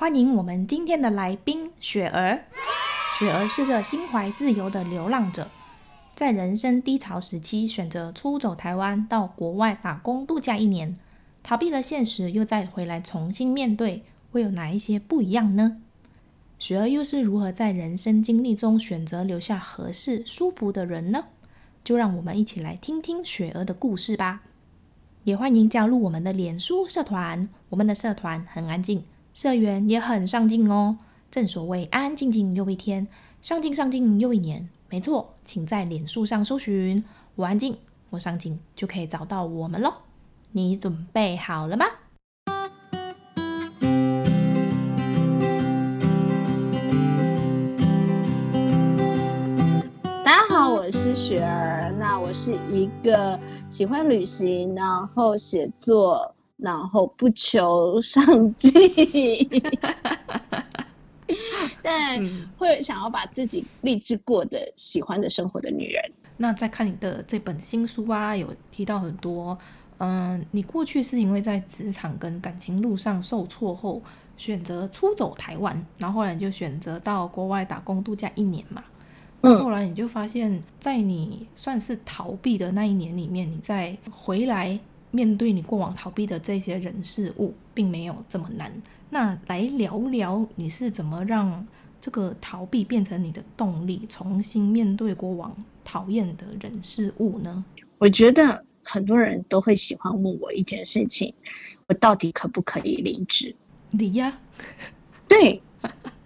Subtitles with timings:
[0.00, 2.44] 欢迎我们今天的来宾雪儿。
[3.18, 5.50] 雪儿是个心怀自由的流浪者。
[6.14, 10.96] 在人生低潮时期，选择出走台湾，到国外打工度假一年，
[11.42, 15.78] 逃避了现实，又再回来重新面对，会有哪一些不一样呢？
[16.60, 21.24] 雪儿又是如何在人生经历中选择留下合适、舒服的人呢？
[21.82, 24.42] 就让我们一起来听听雪儿的故事吧。
[25.24, 29.02] 也欢迎加入我们的脸书社团，我们的社团很安静，
[29.40, 30.98] 社员也很上进哦。
[31.30, 33.06] 正所谓安安静静又一天，
[33.40, 34.68] 上进上进又一年。
[34.90, 37.04] 没错，请在脸书上搜寻
[37.36, 37.78] “我安静，
[38.10, 39.94] 我上进”，就可以找到我们喽。
[40.50, 41.86] 你准备好了吗？
[50.24, 51.94] 大家好，我是雪儿。
[52.00, 53.38] 那我是一个
[53.70, 58.72] 喜欢旅行，然后写作，然后不求上进。
[61.82, 62.20] 但
[62.56, 66.02] 会想要把自己励志过的喜欢的生活的女人。
[66.36, 69.58] 那在看你的这本新书啊，有提到很多，
[69.98, 74.00] 嗯、呃，你过去是因为在职场跟感情路上受挫后，
[74.36, 78.84] 选择出走台湾，然后后来你就选择到国外打工度假一年嘛。
[79.42, 84.78] 嗯，后来你就发现，在你算是逃避的那一年里面，你再回来
[85.18, 88.72] 面对你过往逃避的这些人事物，并没有这么难。
[89.10, 91.66] 那来聊聊你是怎么让
[92.00, 97.64] 这个逃避变成你的动力，重新面对过往讨厌的人事物呢？
[97.98, 101.34] 我觉得很多人都会喜欢问我一件事情：
[101.88, 103.56] 我到底可不可以离职？
[103.90, 104.38] 离呀，
[105.26, 105.60] 对，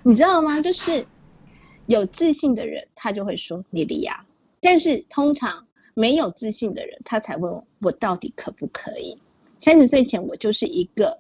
[0.03, 0.60] 你知道吗？
[0.60, 1.06] 就是
[1.86, 4.26] 有自信的人，他就会说你离呀。
[4.60, 9.19] 但是通常没有自信的人，他才问我，我到底可不可以？
[9.58, 11.19] 三十岁前，我就是一个。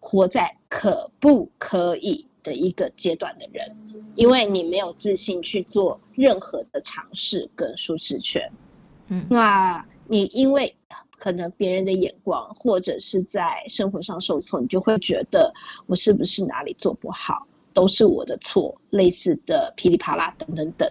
[0.00, 3.76] 活在可不可以的一个阶段的人，
[4.14, 8.48] 因为你没有自信去做任何的尝试跟舒适圈，
[9.08, 10.76] 嗯，那你因为
[11.18, 15.52] 可能别人的眼光或者是在生活上受挫，你就会觉得
[15.86, 20.88] 我是不是哪里做不好，都是我的错，类似的噼里啪啦等等等，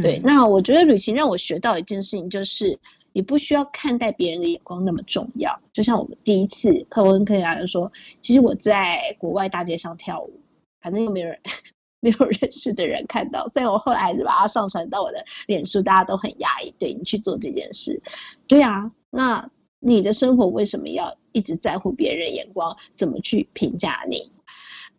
[0.00, 0.20] 对。
[0.24, 2.78] 那我觉得旅行让我学到一件事情就是。
[3.14, 5.60] 你不需要看待别人的眼光那么重要。
[5.74, 7.92] 就像我们第一次，课文跟大家说，
[8.22, 10.40] 其实我在国外大街上跳舞，
[10.80, 11.38] 反正又没有人，
[12.00, 13.46] 没有认识的人看到。
[13.48, 16.74] 所以我后来还是把它上传到我的脸书，大家都很压抑。
[16.78, 18.00] 对，你去做这件事，
[18.48, 18.90] 对啊。
[19.10, 22.78] 那你的生活为什么要一直在乎别人眼光？
[22.94, 24.32] 怎么去评价你？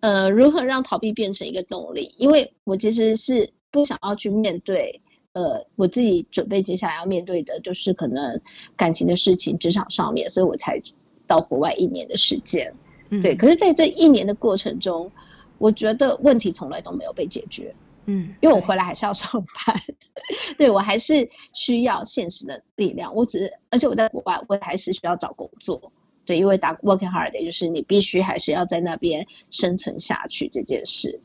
[0.01, 2.13] 呃，如何让逃避变成一个动力？
[2.19, 5.01] 因为我其实是不想要去面对。
[5.33, 8.39] 呃，我自己准备接下来要面对的就是可能
[8.77, 10.79] 感情的事情，职场上面，所以我才
[11.25, 12.71] 到国外一年的时间。
[13.09, 13.35] 嗯，对。
[13.35, 15.11] 可是，在这一年的过程中，
[15.57, 17.73] 我觉得问题从来都没有被解决。
[18.05, 19.75] 嗯，因为我回来还是要上班，
[20.55, 23.15] 对，我还是需要现实的力量。
[23.15, 25.91] 我只是，而且我在国外，我还是需要找工作。
[26.25, 31.19] 对，因为打 working holiday 就是你必须还是要在那边生存下去这件事。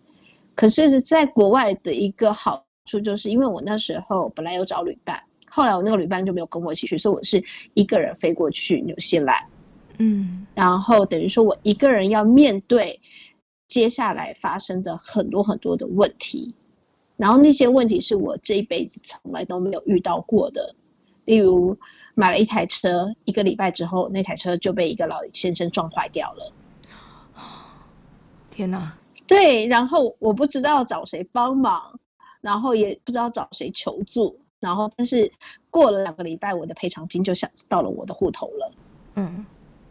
[0.58, 2.98] 可是是在国外的一个好处。
[3.00, 9.44] 就是因为我那时候本来有找旅伴，后来我那个旅伴就没有跟我一起去，所以我是一个人飞过去纽西兰，
[9.98, 13.00] 嗯，然后等于说我一个人要面对
[13.68, 16.54] 接下来发生的很多很多的问题，
[17.18, 20.74] 然后那些问题是我这一辈子从来都没有遇到过的，
[21.26, 21.76] 例如
[22.14, 26.52] 买了一台车，一个礼拜之后那台车就被一个老先生撞坏掉了，
[28.50, 28.94] 天哪！
[29.28, 32.01] 对，然后我不知道找谁帮忙。
[32.41, 35.33] 然后也不知道找谁求助，然后但是
[35.72, 38.72] 过了两个礼拜，我的赔偿金就想到了我的户头了。
[39.16, 39.45] 嗯，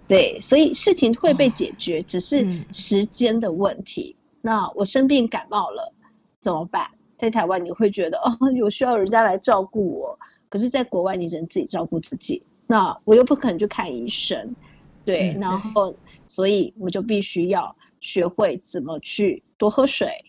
[0.07, 4.15] 对，所以事情会被解决，哦、只是时间的问题。
[4.17, 5.93] 嗯、那我生病感冒了
[6.39, 6.89] 怎么办？
[7.17, 10.17] 在台湾你会觉得哦，有需要人家来照顾我，
[10.47, 12.41] 可是在国外你只能自己照顾自己。
[12.65, 14.55] 那我又不可能去看医生，
[15.03, 15.93] 对，嗯、然后
[16.27, 20.23] 所以我就必须要学会怎么去多喝水。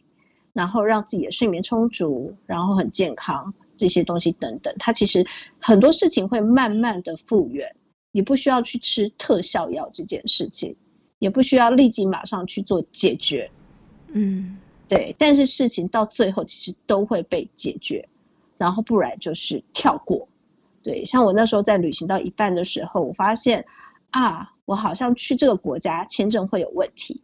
[0.54, 5.24] 然后让自己的睡眠充足，然后很健康，这些东西等等，它其实
[5.60, 7.76] 很多事情会慢慢的复原。
[8.10, 10.74] 你不需要去吃特效药这件事情，
[11.20, 13.48] 也不需要立即马上去做解决。
[14.08, 15.14] 嗯，对。
[15.16, 18.08] 但是事情到最后其实都会被解决，
[18.56, 20.26] 然后不然就是跳过。
[20.82, 23.64] 对，像我那时候在旅行到一半的时候，我发现
[24.10, 27.22] 啊，我好像去这个国家签证会有问题，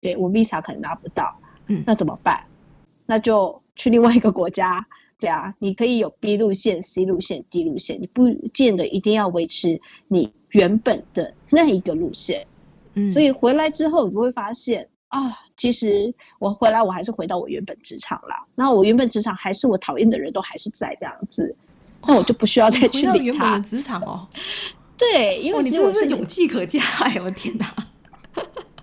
[0.00, 2.44] 对，我 visa 可能拿不到，嗯，那怎么办？
[3.06, 4.86] 那就去另外一个国家。
[5.18, 12.46] 对啊，你可以有 B 路线、C 路线、D 路线，你不见得一定要维持你原本的那一个路线。
[12.92, 18.44] 嗯，所以回来之后，你就会发现啊，其实我回来我还是回到我原本职场啦。
[18.54, 21.56] 那我原本职场还是我讨厌的人都还是在这样子，
[22.06, 23.12] 那我就不需要再去理他。
[23.12, 24.28] 回到原本的职场哦。
[24.98, 27.66] 对，因为你真的是勇气可嘉哎，我的天哪！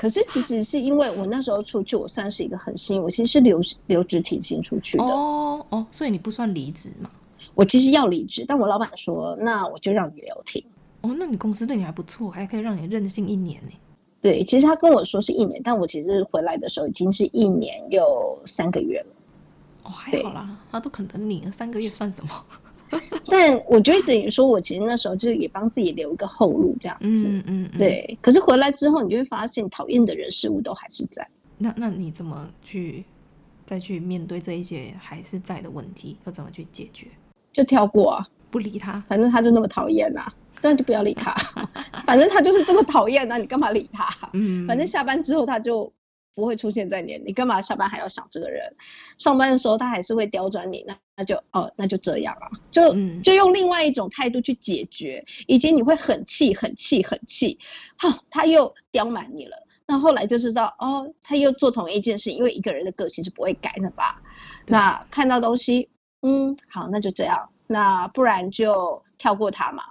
[0.04, 5.04] 可是其实是因为我那时候出去，我算是一个很新，我其实是留留职停薪出去的。
[5.06, 7.10] 哦哦，所以你不算离职嘛？
[7.56, 10.62] 我其实要离职，但我老板说，那我就让你留停。
[11.00, 13.70] 哦，那你公司对你还不错，还可以让你任性一年呢。
[14.20, 19.16] 对，其实他跟我说是一年，但我其实回来的时候已经是一年又三个月了。
[19.84, 22.30] 哦，还好啦，他都肯等你，三个月算什么？
[23.28, 27.28] 但我觉得等于说，我其实那时候就是也帮自己留一个后路，这样子。
[27.28, 28.18] 嗯嗯，嗯，对。
[28.22, 31.28] 可是回来之后，你就会发现，讨厌的人事物都还是在。
[31.58, 33.04] 那那你怎么去
[33.66, 36.18] 再去面对这一些还是在的问题？
[36.26, 37.08] 要怎么去解决？
[37.52, 40.26] 就跳过啊，不理他，反正他就那么讨厌呐，
[40.62, 41.34] 那就不要理他。
[42.06, 44.30] 反正他就是这么讨厌呐，你干嘛理他？
[44.34, 45.92] 嗯，反正下班之后他就。
[46.36, 48.76] 不会出现在你，你干嘛下班还要想这个人？
[49.20, 55.24] 上班的时候他还是会刁钻你，那那就哦，那就这样啊，就就用另外一种态度去解决。
[55.48, 57.60] 以前你会很气、很气、很气，
[57.98, 59.56] 哈，他又刁满你了。
[59.86, 64.22] 那后来就知道哦，他又做同一件事，因为一个人的个性是不会改的吧？
[64.68, 65.90] 那看到东西，
[66.22, 67.50] 嗯，好，那就这样。
[67.68, 69.84] 那不然就跳过他嘛。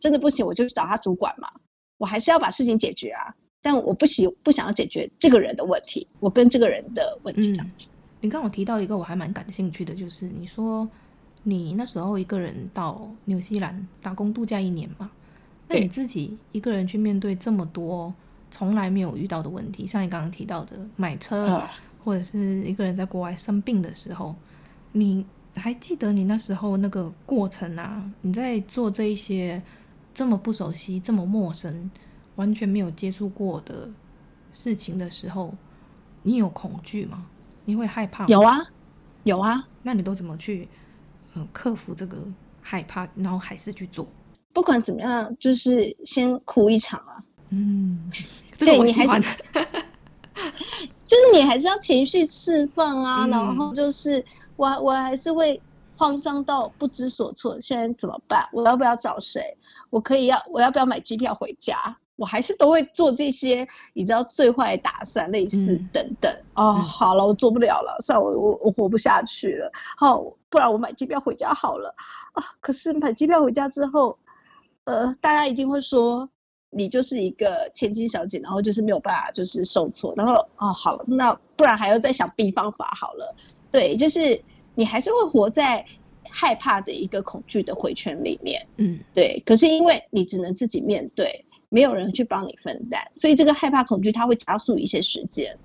[0.00, 1.50] 真的不行，我就去找他主管嘛。
[1.96, 3.34] 我还是要把事情解决啊。
[3.60, 7.88] 但我不喜不想要解决这个人的问题，我跟这个人的问题这样子。
[7.88, 10.88] 嗯，你刚刚有提到一个我还蛮感兴趣的，就是你说
[11.42, 15.10] 你那时候一个人到纽西兰打工度假一年嘛？
[15.68, 18.12] 那你自己一个人去面对这么多
[18.50, 21.70] 从来没有遇到的问题，像你刚刚提到的买车，啊，
[22.02, 24.34] 或者是一个人在国外生病的时候，
[24.92, 25.24] 你
[25.54, 28.10] 还记得你那时候那个过程啊？
[28.20, 29.62] 你在做这一些
[30.14, 31.90] 这么不熟悉、这么陌生。
[32.36, 33.90] 完全没有接触过的
[34.52, 35.52] 事情的时候，
[36.22, 37.26] 你有恐惧吗？
[37.68, 38.26] 你会害怕？
[38.28, 38.56] 有啊，
[39.24, 39.62] 有啊。
[39.82, 40.66] 那你都怎么去，
[41.34, 42.16] 呃，克服这个
[42.62, 44.08] 害怕，然后还是去做？
[44.54, 47.22] 不管怎么样，就是先哭一场啊。
[47.50, 48.10] 嗯，
[48.56, 49.20] 这个我喜欢。
[51.06, 54.24] 就是你还是要情绪释放啊，嗯、然后就是
[54.56, 55.60] 我我还是会
[55.94, 57.60] 慌张到不知所措。
[57.60, 58.48] 现在怎么办？
[58.54, 59.42] 我要不要找谁？
[59.90, 61.98] 我可以要我要不要买机票回家？
[62.18, 66.28] 我还是都会做这些，你知道最坏的打算，类似等等。
[66.54, 69.70] 嗯、哦，好了，我做不了了，算了，我我我活不下去了。
[69.96, 70.20] 好，
[70.50, 71.94] 不然我买机票回家好了。
[72.32, 74.18] 啊，可是买机票回家之后，
[74.82, 76.28] 呃，大家一定会说
[76.70, 80.12] 你就是一个千金小姐，然后就是没有办法，就是受挫。
[80.16, 83.36] 然后哦，好了，那不然还要再想 B 方法好了。
[83.70, 84.42] 对，就是
[84.74, 85.86] 你还是会活在
[86.28, 88.66] 害怕的一个恐惧的回圈里面。
[88.76, 89.40] 嗯，对。
[89.46, 91.44] 可是因为你只能自己面对。
[91.70, 95.58] 没有人去帮你分担，所以这个害怕恐惧它会加速一些时间。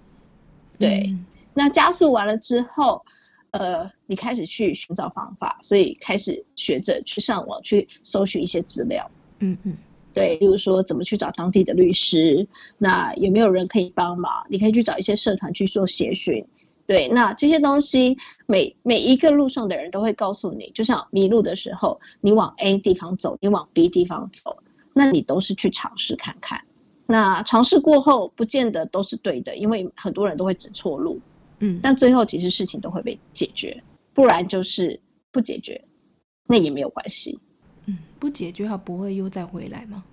[0.78, 3.06] 对，嗯、那加速完了之后，
[3.52, 9.10] 呃，你开始去寻找方法，所以开始学着去上网去搜寻一些资料。
[9.40, 9.78] 嗯嗯，
[10.14, 14.46] 对，比如说怎么去找当地的律师，那有没有人可以帮忙？
[14.50, 16.46] 你可以去找一些社团去做协寻。
[16.86, 24.58] 对，那这些东西每每一个路上的人都会告诉你，就像迷路的时候，你往 A 地方走，你往 B 地方走。
[24.94, 26.64] 那你都是去尝试看看，
[27.08, 31.20] 那尝试过后不见得都是对的，因为很多人都会指错路，
[31.60, 33.84] 嗯，但最后其实事情都会被解决，
[34.14, 35.00] 不然就是
[35.32, 35.84] 不解决，
[36.48, 37.40] 那也没有关系，
[37.88, 40.04] 嗯，不解决它不会又再回来吗？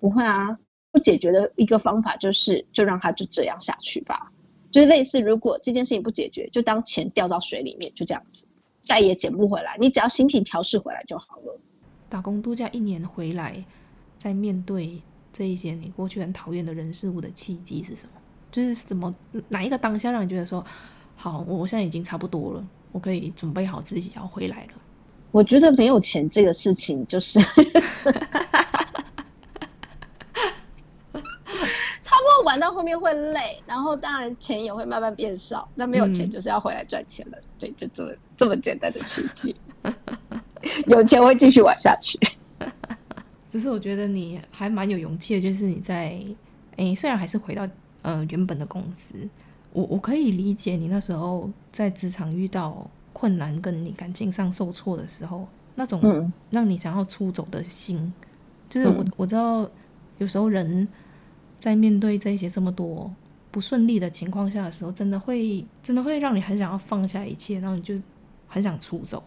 [0.00, 0.58] 不会啊，
[0.90, 4.32] 不解决的一个方法就是就让它就这样下去吧，
[4.70, 8.46] 就是类似如果这件事情不解决，就当钱掉到水里面，就这样子，
[8.82, 11.60] 再也捡不回来，你只要心情调试回来就好了。
[12.08, 13.64] 打工度假一年回来。
[14.20, 15.00] 在面对
[15.32, 18.12] 这一些你过去很讨厌的人事物的契机是什么？
[18.52, 19.14] 就是什么
[19.48, 20.62] 哪一个当下让你觉得说，
[21.16, 22.62] 好，我现在已经差不多了，
[22.92, 24.72] 我可以准备好自己要回来了。
[25.30, 27.56] 我觉得没有钱这个事情就是， 差
[31.14, 35.66] 不多玩到后面会累，然后当然钱也会慢慢变少。
[35.74, 39.56] 那没有钱就是要回来赚钱了，嗯、对，就这么这么简单的契机。
[40.88, 42.18] 有钱会继续玩下去。
[43.50, 46.22] 只是我觉得你还蛮有勇气的，就是你在
[46.76, 47.68] 诶，虽然还是回到
[48.02, 49.28] 呃原本的公司，
[49.72, 58.12] 我我可以理解你那时候在职场遇到困难，跟你感情上受挫的时候，那种让你想要出走的心，嗯、
[58.68, 59.68] 就是我我知道
[60.18, 60.86] 有时候人
[61.58, 63.12] 在面对这些这么多
[63.50, 68.00] 不顺利的情况下的时候，真的会真的会让你很想要放下一切，然后你就
[68.46, 69.22] 很想出走，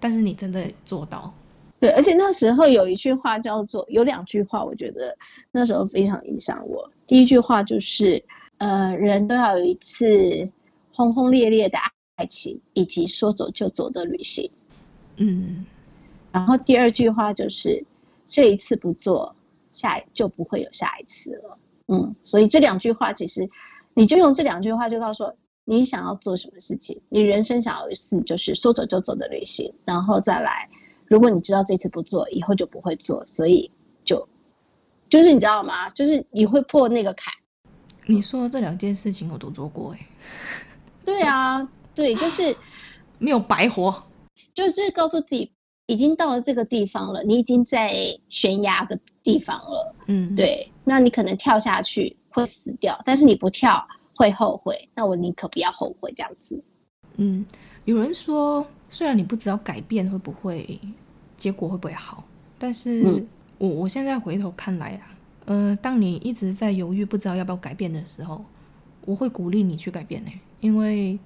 [0.00, 1.32] 但是你真的做到。
[1.82, 5.18] 对，而且那时候有一句话叫做，有两句话，我觉得
[5.50, 6.88] 那时候非常影响我。
[7.08, 8.22] 第一句话就是，
[8.58, 10.48] 呃，人都要有一次
[10.94, 11.76] 轰轰烈烈的
[12.14, 14.48] 爱情，以及说走就走的旅行。
[15.16, 15.66] 嗯，
[16.30, 17.84] 然后第二句话就是，
[18.28, 19.34] 这一次不做，
[19.72, 21.58] 下就不会有下一次了。
[21.88, 23.50] 嗯，所以这两句话其实，
[23.92, 25.34] 你就用这两句话就告诉我，
[25.64, 30.68] 你想要做什么事情，你人生想要一次就是说走就走的旅行，然后再来。
[31.12, 33.70] 如果你知道这次不做，以后就不会做，所以
[34.02, 34.26] 就
[35.10, 35.86] 就是你知道吗？
[35.90, 37.30] 就是你会破那个坎。
[38.06, 39.98] 你说这两件事情我都做过哎。
[41.04, 42.56] 对啊， 对，就是
[43.18, 44.02] 没有白活，
[44.54, 45.52] 就是告诉自己
[45.84, 49.94] 已经到了这个地方了，你已经在悬崖的地方了。
[50.06, 54.88] 嗯，对，那你可能跳下去会死掉，但是你不跳会后悔。
[54.94, 56.58] 那我宁可不要后悔这样子。
[57.16, 57.44] 嗯，
[57.84, 60.80] 有人说，虽然你不知道改变会不会。
[61.42, 62.22] 结果会不会好？
[62.56, 63.26] 但是
[63.58, 68.44] 我我现在回头看来啊，呃，当你一直在犹豫，不知道要不要改变的时候，
[69.04, 70.30] 我会鼓励你去改变呢，
[70.60, 71.18] 因为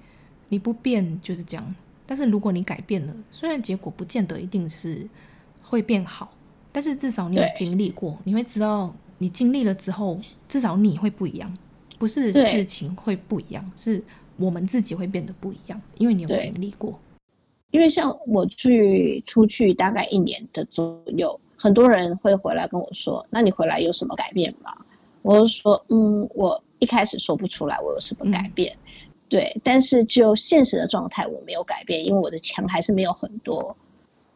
[0.49, 1.75] 你不变就是这样。
[2.07, 5.07] 但是如果你改变了，虽然结果不见得一定是
[5.61, 6.33] 会变好，
[6.71, 10.19] 但是至少你有经历过，你会知道你经历了之后，
[10.49, 11.53] 至少你会不一样，
[11.99, 14.03] 不是事情会不一样，是
[14.35, 16.99] 我们自己会变得不一样，因为你有经历过。
[17.71, 24.73] 因为像我去出去大概一年的左右，很多人会回来跟我说：“那你回来有什么改变吗？”
[25.21, 33.75] 我就说：“嗯，我一开始说不出来我有什么改变，嗯、对，但是就现实的状态我没有改变，因为我的钱还是没有很多，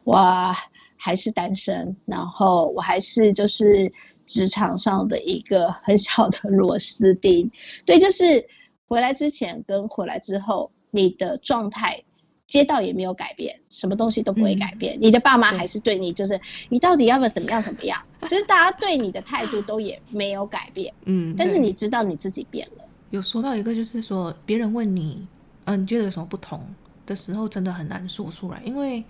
[0.04, 0.54] 我
[0.96, 3.90] 还是单身，然后我还是就是
[4.26, 7.50] 职场上的一个很小的螺丝钉，
[7.86, 8.46] 对，就是
[8.86, 12.04] 回来之前跟回来之后你的状态。”
[12.52, 14.94] 街道也没有改变，什么东西都不会改变。
[14.96, 17.98] 嗯、你的爸妈还是对你，就是你到底要不要怎么样怎么样？
[18.28, 20.92] 就是大家对你的态度都也没有改变。
[21.06, 22.84] 嗯，但是你知道你自己变了。
[23.08, 25.26] 有说到一个，就是说别人问你，
[25.64, 26.60] 嗯、呃，你觉得有什么不同
[27.06, 29.02] 的时候，真的很难说出来，因为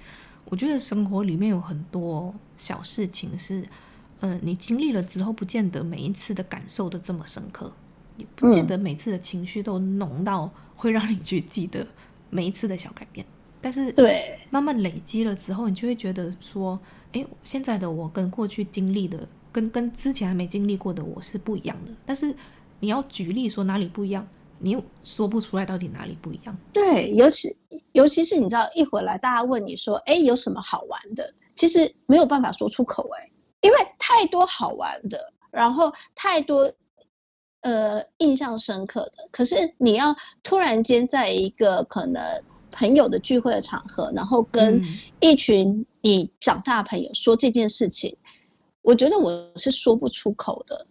[0.44, 3.58] 我觉得生活里面有很多小事情是，
[4.20, 7.72] 嗯、呃，你经历了之后，不见得每一次的感受都这么深刻，
[8.18, 11.84] 也不见得每次的情绪都浓到会让你去记得。
[12.34, 13.26] 每一次的小改变，
[13.60, 16.80] 但是对慢慢累积了之后，你就会觉得说，
[17.12, 21.92] 哎，现在的我跟过去经历的，跟跟之前还没经历过的我是不一样的。
[22.06, 22.34] 但是
[22.80, 24.26] 你要举例说哪里不一样，
[24.58, 26.56] 你又说不出来到底哪里不一样。
[26.72, 27.54] 对，尤其
[27.92, 31.34] 尤其是你知道，一回来大家问你说，哎，有什么好玩的？
[31.54, 36.72] 其实没有办法说出口，哎，因为太多好玩的，然后太多。
[37.62, 39.28] 呃，印象深刻的。
[39.32, 42.22] 可是你要突然间在一个可能
[42.70, 44.82] 朋友的聚会的场合，然后跟
[45.20, 48.28] 一群你长大的朋友说这件事情，嗯、
[48.82, 50.86] 我觉得我是说不出口的。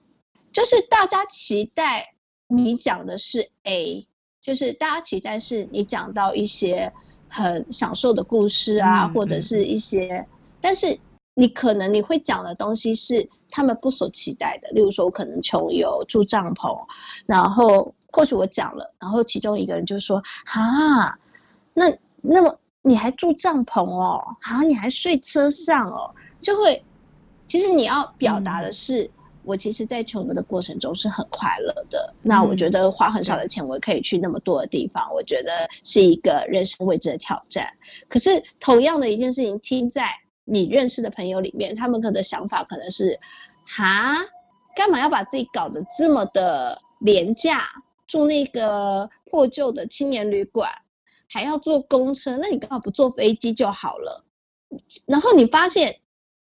[0.51, 2.15] 就是大家期待
[2.47, 4.07] 你讲的是 A，
[4.41, 6.93] 就是大家期待是你讲到一些
[7.27, 10.27] 很享受的故事啊，嗯、或者是一些，
[10.59, 10.99] 但是。
[11.33, 16.85] 你可能你会讲的东西是他们不所期待的，例如说，我可能穷游住帐篷，
[17.25, 21.17] 然后或许我讲了，然后其中一个人就说：“啊，
[21.73, 24.35] 那那么你还住帐篷哦？
[24.41, 26.83] 啊，你还睡车上哦？”就会，
[27.47, 29.09] 其实你要表达的是，嗯、
[29.45, 32.13] 我其实，在穷游的过程中是很快乐的。
[32.13, 35.51] 嗯、那我觉得花很少的钱，我可以去那么多的地方，我觉得
[35.83, 37.73] 是一个人生未知的挑战。
[38.09, 40.05] 可是，同样的一件事情，听在。
[40.51, 43.21] 你认识的朋友里面，他们可能的想法可能是，
[43.65, 44.17] 哈，
[44.75, 47.61] 干嘛要把自己搞得这么的廉价，
[48.05, 50.69] 住那个破旧的青年旅馆，
[51.29, 54.25] 还要坐公车，那你干嘛不坐飞机就好了？
[55.05, 55.99] 然后你发现，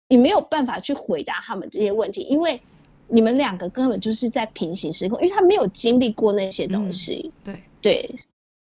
[0.07, 2.61] 你没有办法去回答他们这些问题，因为
[3.07, 7.31] 你们两个根本就是在平行时空，因为他没有经历过那些东西。
[7.45, 8.15] 嗯、对对。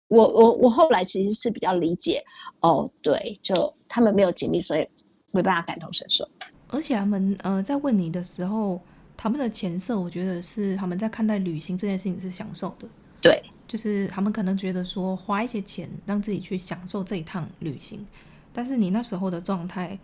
[0.09, 2.23] 我我我后来其实是比较理解，
[2.61, 4.87] 哦，对，就他们没有经历，所以
[5.33, 6.29] 没办法感同身受。
[6.69, 8.81] 而且他们呃在问你的时候，
[9.17, 12.87] 他们的前设，我觉得是他们在看待旅行这件事情是享受的。
[13.23, 18.05] 对，就是他们可能觉得说花一些钱让自己去享受这一趟旅行，
[18.53, 19.99] 但是你那时候的状态，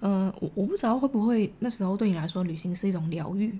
[0.00, 3.58] 呃，我我不知道会不会那时候对你来说旅行是一种疗愈。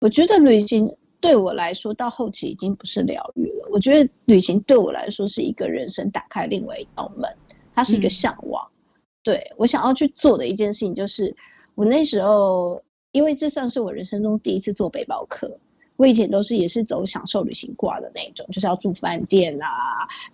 [0.00, 0.96] 我觉得旅行。
[1.24, 3.66] 对我来说，到后期已经不是疗愈了。
[3.70, 7.34] 我觉得旅行对我来说是一个人生打开另外一道门，
[7.74, 8.68] 它是一个向往。
[8.94, 11.34] 嗯、对，我想要去做的一件事情，就是
[11.74, 15.58] 我那时候，因为这算是我人生中第一次做背包客。
[15.96, 19.68] 我以前都是也是走享受旅行挂的那种，就是要住饭店啊，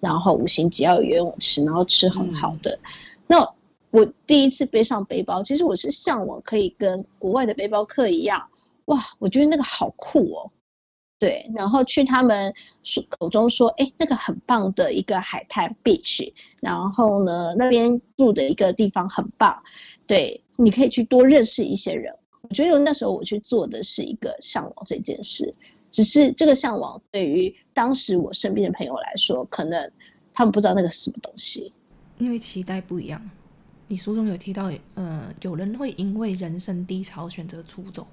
[0.00, 2.72] 然后五星级要有游泳池，然后吃很好的。
[2.82, 2.90] 嗯、
[3.28, 3.54] 那
[3.90, 8.48] 我第一次背上背包，其实我是向往可以跟国外的背包客一样，
[8.86, 10.50] 哇，我觉得那个好酷哦。
[11.20, 12.52] 对，然后去他们
[13.10, 19.62] 口中说，哎，那个很棒的一个海滩 beach，然后呢，那边住的一个地方很棒，
[20.06, 22.12] 对，你可以去多认识一些人。
[22.40, 25.54] 我觉得那时候我去做的是一个向往这件事，
[25.90, 29.92] 只是这个向往对于当时我身边的朋友来说，可能
[30.32, 31.70] 他们不知道那个是什么东西，
[32.18, 33.22] 因为期待不一样。
[33.88, 38.06] 你书中有提到，呃，有人会因为人生低潮选择出走，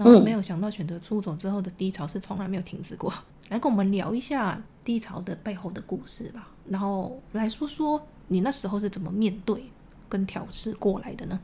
[0.00, 3.12] 然后没有想到选择出走之后的低潮是从来没有停止过。
[3.50, 9.62] 来跟我们聊一下低潮的背后的故事吧，然后来说说你那时候是怎么面对
[10.08, 11.38] 跟调试过来的呢？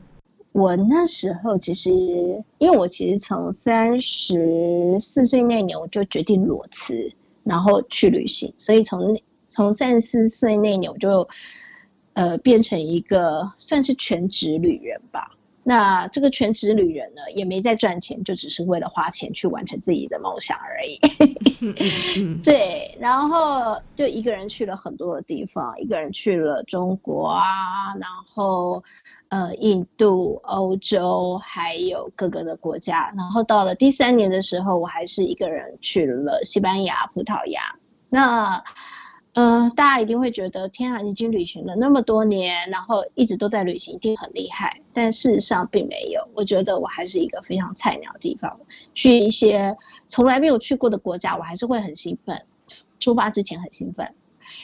[0.53, 1.91] 我那时候其实，
[2.57, 11.27] 因为我其实从三十四岁那年我就决定裸辞，然后去旅行，所以从从三十四岁那年我就，
[12.13, 15.37] 呃，变成一个算是全职旅人吧。
[15.69, 20.97] 那这个全职旅人呢，也没在赚钱，就只是为了花钱去完成自己的梦想而已。
[22.41, 28.81] 对，然后就一个人去了很多的地方，一个人去了中国啊，然后
[29.27, 33.11] 呃印度、欧洲，还有各个的国家。
[33.17, 37.75] 然后到了第三年的时候，我还是一个人去了西班牙、葡萄牙。
[38.07, 38.63] 那
[39.37, 44.81] 呃，大家一定会觉得，天啊，已经旅行了那么多年，然后一直都在旅行，一定很厉害。
[44.93, 48.59] 但事实上并没有，我觉得我还是一个非常菜鸟的地方。
[48.95, 49.77] 去一些
[50.07, 52.45] 从来没有去过的国家，我还是会很兴奋。
[52.99, 54.11] 出发之前很兴奋，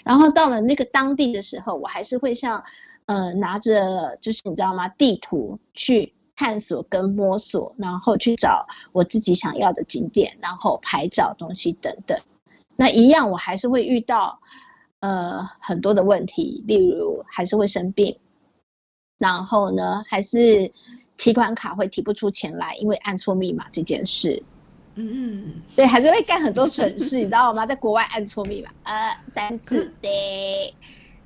[0.03, 2.63] 然后到了那个当地的时候，我还是会像，
[3.06, 12.19] 呃，拿着就是你知道吗，地图去探索跟摸索，然后去找我自己想要的景点，然后拍照东西等等。
[12.76, 14.39] 那一样，我还是会遇到，
[15.04, 18.18] 呃，很多的问题，例如还是会生病，
[19.18, 20.72] 然后呢，还是
[21.18, 24.42] 提款卡会提不出钱来，因为按错密码这件事，
[24.96, 27.66] 嗯嗯，对，还是会干很多蠢事，你知道吗？
[27.66, 30.74] 在国外按错密码，呃，三次的，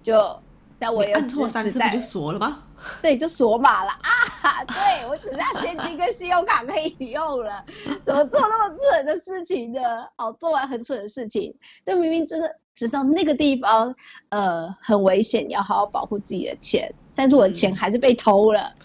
[0.02, 0.42] 就，
[0.80, 2.64] 但我有按错三次不就锁了吗？
[3.02, 4.64] 对，就锁码了啊！
[4.66, 7.64] 对，我只剩下现金跟信用卡可以用了，
[8.04, 9.82] 怎么做那么蠢的事情呢？
[10.18, 13.96] 哦，做完很蠢的事情，就明明知道知道那个地方
[14.30, 18.76] 呃很危险，你要好好保护自己的钱，但是我的钱还是被偷了。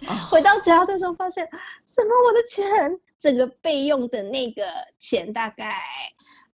[0.00, 1.48] 嗯、 回到家的时候发现，
[1.84, 4.64] 什么我的钱，整个备用的那个
[4.98, 5.74] 钱大概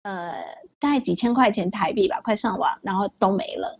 [0.03, 0.35] 呃
[0.79, 3.79] 大概几千块钱台币吧，快上万，然后都没了。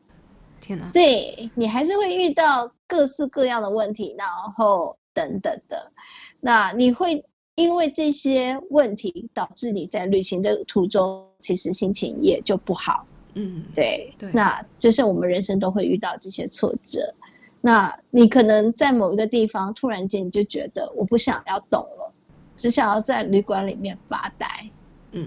[0.61, 0.91] 天哪！
[0.93, 5.93] 对，你还是会遇到各式各样的问题，然后等等的。
[6.41, 13.07] 那你会因为这些问题导致你在旅行的途中，其实心情也就不好。
[13.35, 14.15] 嗯，对。
[14.19, 17.15] 对，那就是我们人生都会遇到这些挫折。
[17.61, 22.13] 那你可能在某一个地方，突然间你就觉得我不想要动了，
[22.55, 24.71] 只想要在旅馆里面发呆。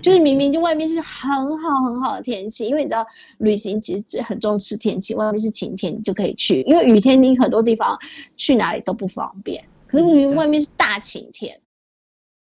[0.02, 3.06] 就是明明就外面是很好很好的天气，因为你知道
[3.38, 7.98] 旅行其实很重视天气，外面是晴天你就可以去，因为雨天你很多地方
[8.38, 9.63] 去哪里都不方便。
[9.88, 11.60] 可是明明外面是大晴天，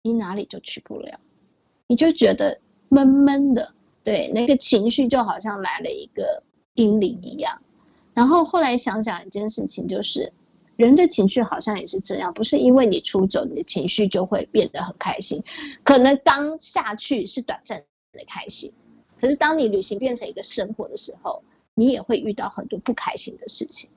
[0.02, 1.18] 你哪里就去不了，
[1.86, 3.72] 你就觉得闷闷的，
[4.04, 6.42] 对，那个情绪就好像来了一个
[6.74, 7.62] 阴灵一样。
[8.14, 10.32] 然后后来想想一件事情，就是。
[10.78, 15.42] 人的情绪好像也是这样，不是因为你出走，你的情绪就会变得很开心。
[15.82, 17.80] 可能当下去是短暂
[18.12, 18.72] 的开心，
[19.18, 21.42] 可是当你旅行变成一个生活的时候，
[21.74, 23.90] 你也会遇到很多不开心的事情。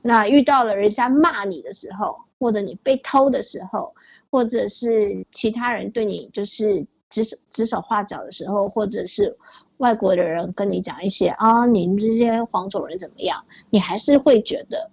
[0.00, 3.94] 那遇到了人家骂你的时候，或者你被偷的时候，
[4.30, 9.36] 或者是其他人对你就是指手指手画脚的时候，或者是
[9.76, 14.90] 外国的人跟你讲一些啊，你们这些黄种人怎么样，你还是会觉得。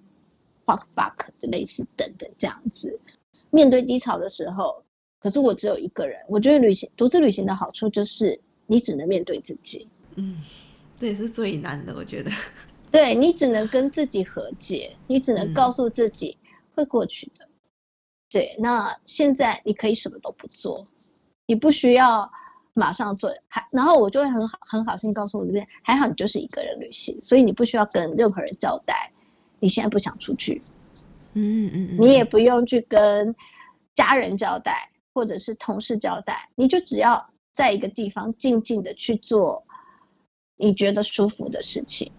[0.70, 3.00] Fuck fuck 就类似等等这样子，
[3.50, 4.84] 面对低潮的时候，
[5.20, 6.20] 可是我只有一个人。
[6.30, 10.38] 我觉得旅行独自旅行的好处就是你只能面对自己，嗯，
[11.00, 12.30] 这也是最难的，我觉得。
[12.92, 16.38] 对，你只能跟自己和解，你只能告诉自己
[16.76, 17.46] 会过去的。
[17.46, 17.52] 嗯、
[18.30, 20.82] 对，那现在你可以什么都不做，
[21.48, 22.32] 你不需要
[22.74, 23.34] 马上做。
[23.48, 29.12] 还然后我就会很好很好心告诉我自己，还好你就是一个人旅行，所以你不需要跟任何人交代。
[29.60, 30.62] 你现在不想出去，
[31.34, 33.36] 嗯嗯嗯，你也不用去跟
[33.94, 39.66] 家人交代，或者是同事交代，你就只要在一个地方静静的去做
[40.58, 42.12] 你觉得舒服的事情。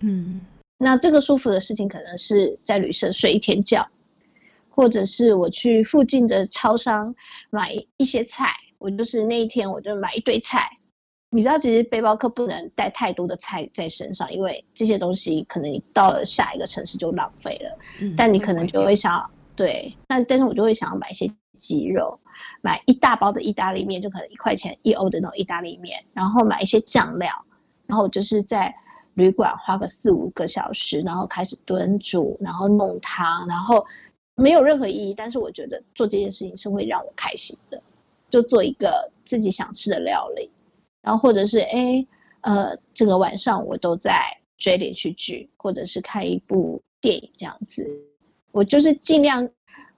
[0.00, 0.40] 嗯，
[0.78, 3.88] 那这个舒服的事情可能是在旅社睡一天觉，
[4.68, 7.14] 或者是我去附近的超商
[7.50, 8.54] 买一些菜。
[8.78, 10.78] 我就是那一天我就买一堆菜。
[11.32, 17.78] 你知道，其实背包客不能带太多的菜在身上，因为这些东西可能你到了下一个城市就浪费了。
[18.02, 22.18] 嗯，但你可能就会想，对，但但是我就会想要买一些鸡肉，
[22.62, 27.44] 买一大包的意大利面，就可能一块钱一欧的那种意大利面，然后买一些酱料，
[27.86, 28.74] 然后就是在
[29.14, 33.86] 旅馆花个四五个小时，然后开始炖煮，然后弄汤，然后
[34.34, 37.80] 没有任何意义，但是我觉得做这件事情是会让我开心的，
[38.30, 40.50] 就做一个自己想吃的料理。
[41.02, 42.06] 然后或者是哎，
[42.42, 48.06] 呃，这个晚上我都在追连续剧，或者是看一部电影这样子。
[48.52, 49.48] 我就是尽量，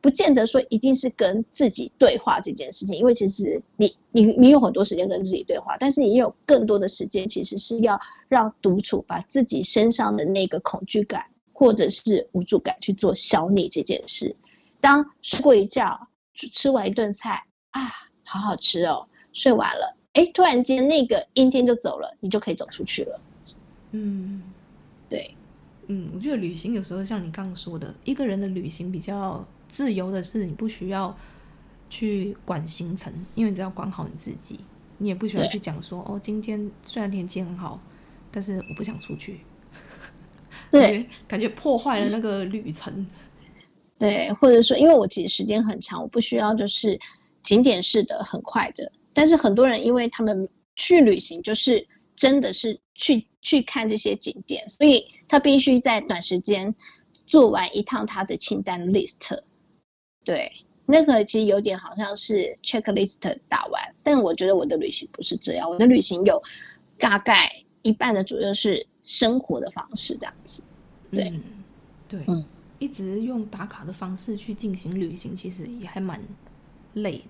[0.03, 14.37] 不见得说一定是跟自己对话这件事情，因为其实你你你有很多时间跟自己对话，但是你有更多的时间其实是要让独处，把自己身上的那个恐惧感或者是无助感去做消弭这件事。
[14.83, 17.81] 当睡过一觉，吃完一顿菜啊，
[18.25, 19.97] 好好吃哦，睡完了。
[20.15, 23.19] 哎，突然间那个阴天就走了，你就可以走出去了。
[23.93, 24.43] 嗯，
[25.09, 25.35] 对，
[25.87, 31.17] 嗯，我觉得旅行有时候像你刚刚说的，一个人的旅行比较自由的是，你不需要
[31.89, 34.61] 去管行程，因为你只要管好你自己，
[34.99, 37.81] 你也不需要去讲说哦，今天虽然天气很好，
[38.31, 39.41] 但是我不想出去。
[40.71, 43.07] 对， 感觉破坏了那个旅程。
[43.99, 46.99] 对，或者说，因为我其实时间很长，我不需要就是
[47.43, 48.91] 景点式的很快的。
[49.15, 56.75] 但是很多人因为他们去旅行，就是真的是去去看这些景点，所以他必须在短时间
[57.27, 59.41] 做完一趟他的清单 list。
[60.25, 60.53] 对，
[60.87, 66.43] 那个其实有点好像是 checklist 打完，但我觉得我的旅行不是这样，我的旅行有
[66.99, 70.63] 大概一半的左右是生活的方式这样子。
[71.11, 71.43] 对，嗯、
[72.09, 72.45] 对，嗯，
[72.79, 76.21] 一直用打卡的方式去进行旅行，其实也还蛮
[76.95, 77.25] 累的。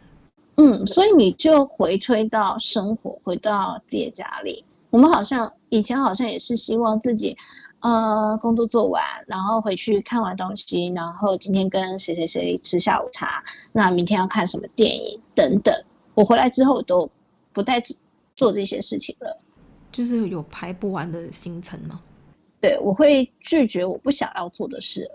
[0.57, 4.65] 嗯，所以你就回推到生活，回到自己家里。
[4.91, 7.37] 我们好像以前好像也是希望自己，
[7.81, 15.75] 呃，工作做完，然后回去看完东西，然后今天跟谁谁谁吃下午茶，那明天要看什么电影等等。
[16.15, 17.11] 我回来之后都
[17.55, 17.83] 不再
[18.37, 19.39] 做这些事情了，
[19.91, 22.03] 就是有排不完的行程吗？
[22.63, 25.11] 对，我会拒绝我不想要做的事。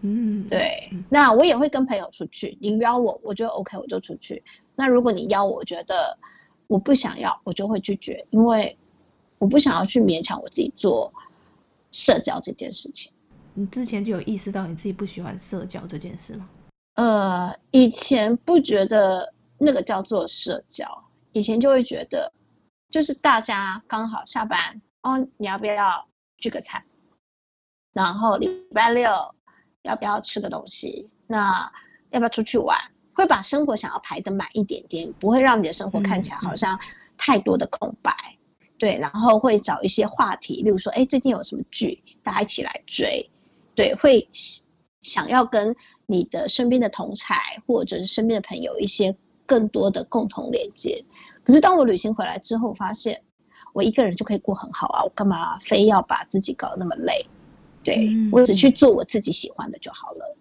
[0.00, 4.42] 嗯，对，那我也会跟朋友出去，你邀我，我觉得 OK，我就出去。
[4.74, 6.18] 那如果你邀我，我觉得
[6.66, 8.76] 我不想要，我就会拒绝，因为
[9.38, 11.12] 我不想要去勉强我自己做
[11.92, 13.12] 社交这件事情。
[13.54, 16.50] 你之前就有意识到你自己不喜欢社交这件事吗？
[16.94, 22.32] 呃，以前不觉得那个叫做社交，以前就会觉得
[22.90, 26.08] 就是大家刚好下班哦，你要不要
[26.38, 26.82] 聚个餐？
[27.98, 29.10] 然后礼拜六。
[29.82, 31.08] 要不要吃个东西？
[31.26, 31.72] 那
[32.10, 32.76] 要不要出去玩？
[33.14, 36.78] 会把生活想要排得满一点点，不会让你的生活看起来好像
[37.16, 38.12] 太多的空白。
[38.76, 43.30] 对，然后会找一些话题，例如说，哎，最近有什么剧，大家一起来追。
[43.74, 44.28] 对，会
[45.00, 45.74] 想要跟
[46.06, 51.02] 你的身边的同才或者是身边的朋友一些更多的共同连接。
[51.44, 53.22] 可是当我旅行回来之后，发现
[53.72, 57.26] 我一个人就可以过很好啊，我干嘛非要把自己搞得那么累？
[57.88, 60.36] 对，我只去做我自己喜欢的就好了，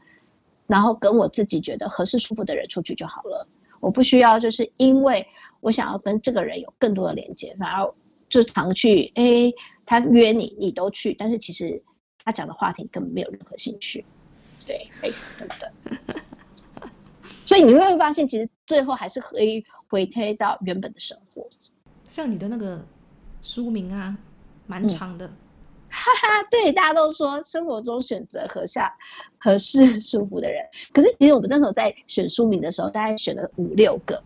[0.68, 3.48] 然后跟我自己觉得合适舒服的人出去就好了。
[3.80, 5.26] 我不需要就是因为
[5.62, 7.94] 我想要跟这个人有更多的连接，反而
[8.28, 9.54] 就常去，哎，
[9.86, 11.82] 他约你，你都去，但是其实
[12.26, 14.04] 他讲的话题根本没有任何兴趣。
[14.66, 15.72] 对，类似的。
[17.46, 21.48] 所以你会发现，其实最后还是可以回推到原本的生活。
[22.04, 22.86] 像你的那个
[23.42, 24.18] 书名啊，
[24.66, 25.26] 蛮长的。
[25.28, 25.38] 嗯
[25.90, 28.94] 哈哈，对，大家都说生活中选择合下
[29.38, 30.64] 合适 舒服的人。
[30.94, 34.22] 可是其实我们那时候在选书名的时候，大概选了五六个，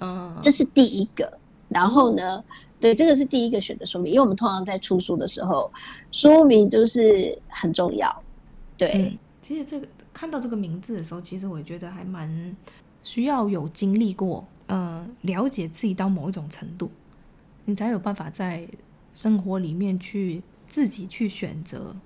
[0.00, 1.38] 嗯，这是第一个。
[1.68, 2.44] 然后呢，
[2.80, 5.70] 对，这个是第一个选的书名，因为我们通常在出书的时候，
[6.10, 8.22] 书名就是很重要。
[8.76, 12.56] 对，嗯、其实这个看到这个名字的时候，其实我觉得还蛮
[13.02, 16.90] 需要有经历过，嗯、呃，了解自己到某一种程度，
[17.64, 18.66] 你才有办法在
[19.12, 20.42] 生活里面去。
[20.70, 21.96] 自己去选择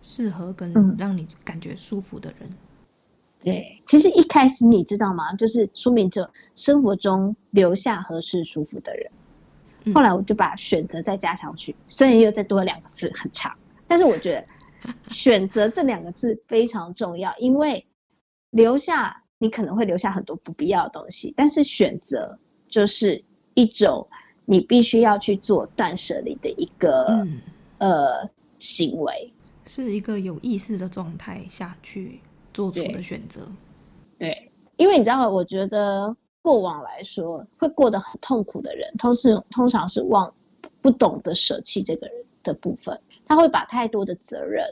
[0.00, 2.48] 适合跟让你感觉舒服的人。
[2.48, 2.56] 嗯。
[3.44, 5.34] 对，其实一开始你知道吗？
[5.34, 9.10] 就是书名就生活中留下合适舒服的人。
[9.92, 13.52] 后来我就把选择再加上去，虽然又再多了两个字，很长，
[13.88, 17.84] 但是我觉得选择这两个字非常重要，因为
[18.50, 24.06] 留下你可能会留下很多不必要的东西，但是选择就是一种
[24.44, 27.40] 你必须要去做断舍离的一个、嗯、
[27.82, 29.32] 呃行为，
[29.66, 32.20] 是一个有意识的状态下去
[32.54, 33.40] 做出的选择。
[34.20, 40.32] 对，因为你知道，我觉得过往来说会过得很痛苦的人，通是通常是忘
[40.80, 44.64] 不懂得舍弃这个人的部分，他会把太多的责任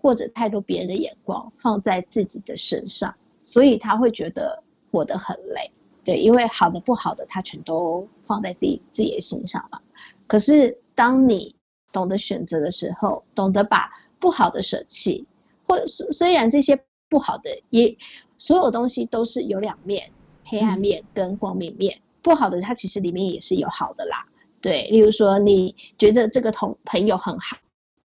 [0.00, 5.70] 或者太多别人的眼光放在自己的身上，所以他会觉得活得很累。
[6.02, 9.78] 对，因为好的不好的，他全都放在自己自己的心上嘛。
[10.26, 11.54] 可是当你
[11.94, 15.26] 懂得选择的时候，懂得把不好的舍弃，
[15.66, 17.96] 或虽虽然这些不好的也
[18.36, 20.10] 所有东西都是有两面，
[20.44, 21.96] 黑暗面跟光明面。
[21.96, 24.26] 嗯、不好的它其实里面也是有好的啦。
[24.60, 27.56] 对，例如说你觉得这个同朋友很好。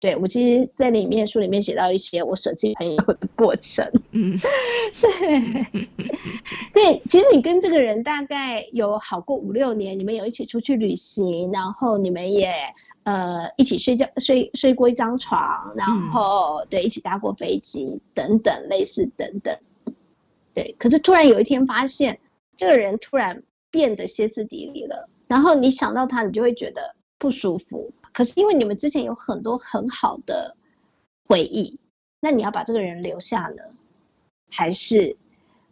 [0.02, 3.86] 对，我其实，在里面书里面写到一些我舍弃朋友的过程。
[4.12, 4.40] 嗯，
[5.02, 5.68] 对，
[6.74, 12.54] 对，其实你跟这个人大概有好过五六年，你们有一起出去旅行，然后你们也
[13.04, 19.58] 呃一起睡觉睡睡过一张床，然后、嗯、对一起搭过飞机等等类似等等。
[20.54, 22.20] 对，可是突然有一天发现
[22.56, 27.92] 这个人突然变得歇斯底里了，然后你想到他，你就会觉得不舒服。
[28.14, 30.56] 可是因为你们之前有很多很好的
[31.28, 31.80] 回忆，
[32.20, 33.64] 那你要把这个人留下呢，
[34.50, 35.18] 还是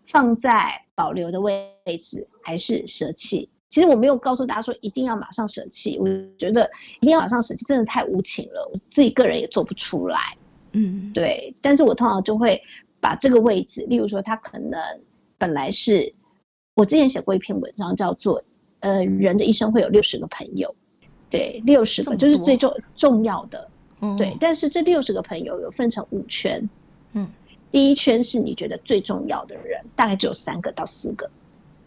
[0.06, 3.50] 放在保留的位置，还是舍弃？
[3.70, 6.72] 其实我没有告诉大家说一定要马上舍弃，我觉得
[7.02, 10.38] 一定要马上舍弃真的太无情了，我自己个人也做不出来。
[10.72, 11.54] 嗯，对。
[11.62, 12.62] 但是我通常就会
[13.02, 14.82] 把这个位置，例如说他可能
[15.38, 16.14] 本来是
[16.76, 18.44] 我之前写过一篇文章，叫做
[18.80, 20.74] “呃，人的一生会有六十个朋友”。
[21.30, 24.36] 对，六十个就是最重重要的，嗯、对。
[24.40, 26.70] 但是这六十个朋友有分成五圈，
[27.12, 27.28] 嗯，
[27.70, 31.30] 第一圈是你觉得最重要的人，大概只有三个到四个，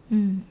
[0.08, 0.42] 嗯，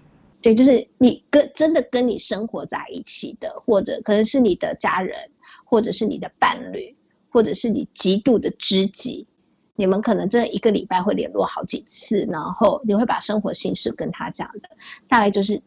[0.41, 5.29] 对，就是你跟真的跟你生活在一起的，或者可能是你的家人，
[5.65, 6.95] 或者是你的伴侣，
[7.29, 9.27] 或者是你极度的知己，
[9.75, 14.69] 你们可能这一个礼拜会联络好几次，然后你会把生活心事跟他讲的，
[15.07, 15.61] 大概就是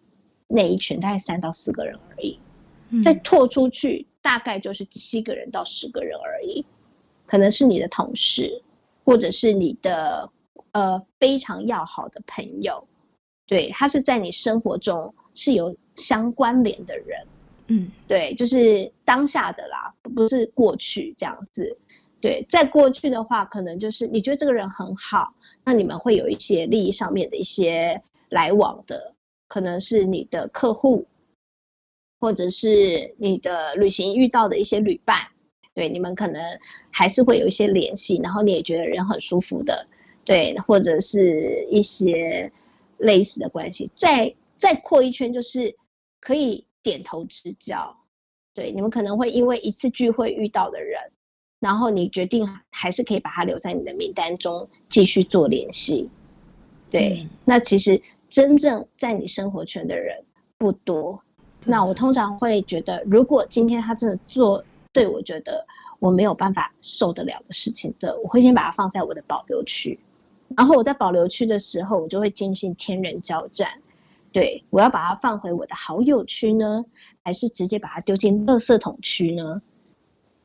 [0.48, 2.40] 那一圈，大概三到四个人而已。
[3.00, 6.66] 再拓出去，大概就是七个人到十个人而已，
[7.26, 8.62] 可能是你的同事，
[9.04, 10.30] 或者是你的
[10.72, 12.86] 呃非常要好的朋友，
[13.46, 17.26] 对，他是在你生活中是有相关联的人，
[17.68, 21.78] 嗯，对，就是当下的啦，不是过去这样子，
[22.20, 29.14] 对，在过去的话，可能就是你觉得这个人很好，那你们会有一些利益上面的一些来往的，
[29.48, 31.06] 可能是你的客户。
[32.22, 35.26] 或者是你的旅行遇到的一些旅伴，
[35.74, 36.40] 对，你们可能
[36.92, 39.88] 还是会有一些联系，然后你也觉得人很舒服的，
[40.24, 42.52] 对，或者是一些
[42.96, 43.90] 类似的关系。
[43.96, 45.74] 再再扩一圈，就是
[46.20, 47.96] 可以点头之交，
[48.54, 51.00] 对，你们可能会因为一次聚会遇到的人，
[51.58, 56.08] 然后你决定还是可以把他留在你的名单中继续做联系，
[56.88, 60.24] 对，嗯、那其实真正在你生活圈的人
[60.56, 61.20] 不多。
[61.64, 65.66] 那我通常会觉得，如果今天他真的做对我觉得
[66.00, 69.98] 我没有办法受得了的事情的，我会先把它放在我的保留区。
[70.56, 73.80] 然后我在保留区的时候，我就会进行天人交战。
[74.32, 76.84] 对，我要把它放回我的好友区呢，
[77.22, 79.62] 还是直接把它丢进垃圾桶区呢？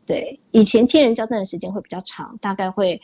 [0.06, 3.02] 对，以前天人交战的时间会比较长，大概会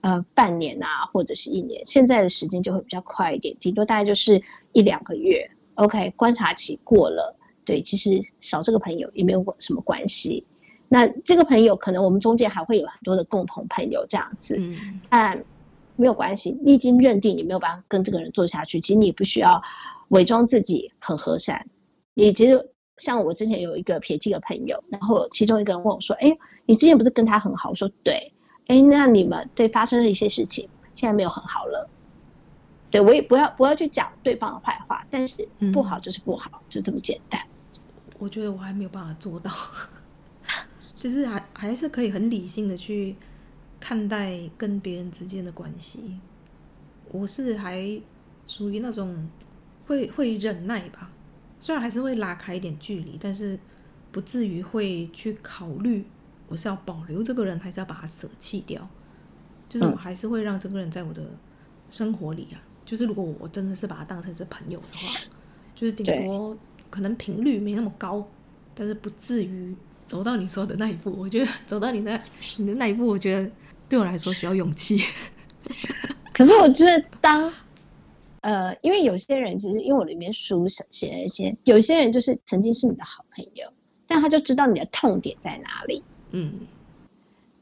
[0.00, 1.84] 呃半年啊，或者是一年。
[1.86, 5.50] 现在的时间就会比较快一点，顶多大概就是一两个月。
[5.74, 7.36] OK，观察期过了。
[7.68, 10.46] 对，其实少这个朋友也没有什么关系。
[10.88, 14.74] 那这个朋友可能我们中间还会有很多的共同朋友这样子，嗯，
[15.10, 15.44] 但
[15.96, 16.56] 没有关系。
[16.64, 19.62] 你已经认定你没有办法跟这个人做下去，其实你不需要
[20.08, 21.68] 伪装自己很和善。
[22.14, 28.32] 你其实像我之前有一个撇弃的朋友，然后其中一个人问我说：“哎，你之前不是跟他很好？”我说：“对。”
[28.68, 31.90] 哎，那你们对发生了一些事情，现在没有很好了。
[32.90, 37.46] 对，我也不要不要去讲对方的坏话，但是不好就是不好，嗯，就这么简单。
[38.18, 39.52] 我觉得我还没有办法做到，
[40.78, 43.14] 就是还还是可以很理性的去
[43.78, 46.18] 看待跟别人之间的关系。
[47.10, 48.00] 我是还
[48.44, 49.28] 属于那种
[49.86, 51.10] 会会忍耐吧，
[51.60, 53.58] 虽然还是会拉开一点距离，但是
[54.10, 56.04] 不至于会去考虑
[56.48, 58.88] 我是要保留这个人，还是要把他舍弃掉。
[59.68, 61.22] 就是我还是会让这个人在我的
[61.88, 62.58] 生活里啊。
[62.84, 65.30] 就是如果我真的是把他当成是朋友的话，
[65.74, 66.56] 就是顶多。
[66.90, 68.26] 可能频率没那么高，
[68.74, 69.74] 但是不至于
[70.06, 71.10] 走到你说的那一步。
[71.18, 72.20] 我觉得走到你那
[72.58, 73.50] 你的那一步，我觉得
[73.88, 75.00] 对我来说需要勇气。
[76.32, 77.52] 可是我觉得当
[78.40, 83.72] 呃，因为有些人其实，因为我里面书写了一些，有些人就是曾经是你的好朋友，
[84.06, 86.02] 但他就知道你的痛点在哪里。
[86.30, 86.60] 嗯，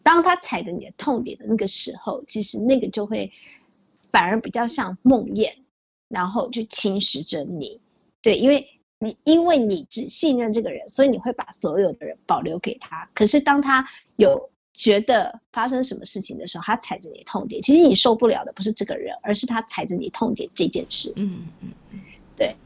[0.03, 3.33] 当他踩着你的痛点的那个时候，其实那个就会
[4.13, 5.51] 反而比较像梦魇，
[6.09, 7.81] 然后去侵蚀着你。
[8.21, 13.09] 对，因为你因为你只信任这个人，所以你会把所有的人保留给他。
[13.15, 21.13] 可是当他有觉得发生什么事情的时候，他踩着你的痛点，其实你受不了的不是这个人，而是他踩着你痛点这件事。
[21.17, 22.01] 嗯嗯嗯，
[22.37, 22.57] 对。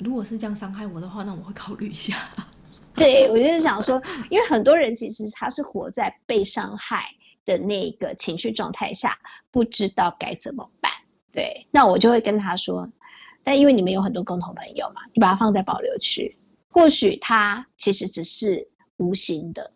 [0.00, 2.16] 如果是这样伤害我的话，那我会考虑一下。
[2.96, 7.14] 对，我就是想说，因为很多人其实他是活在被伤害
[7.44, 9.18] 的那个情绪状态下，
[9.52, 10.90] 不知道该怎么办。
[11.32, 12.88] 对，那我就会跟他说，
[13.44, 16.36] 但因为你们有很多共同朋友嘛，你把它放在保留区，
[16.70, 19.72] 或许他其实只是无形的。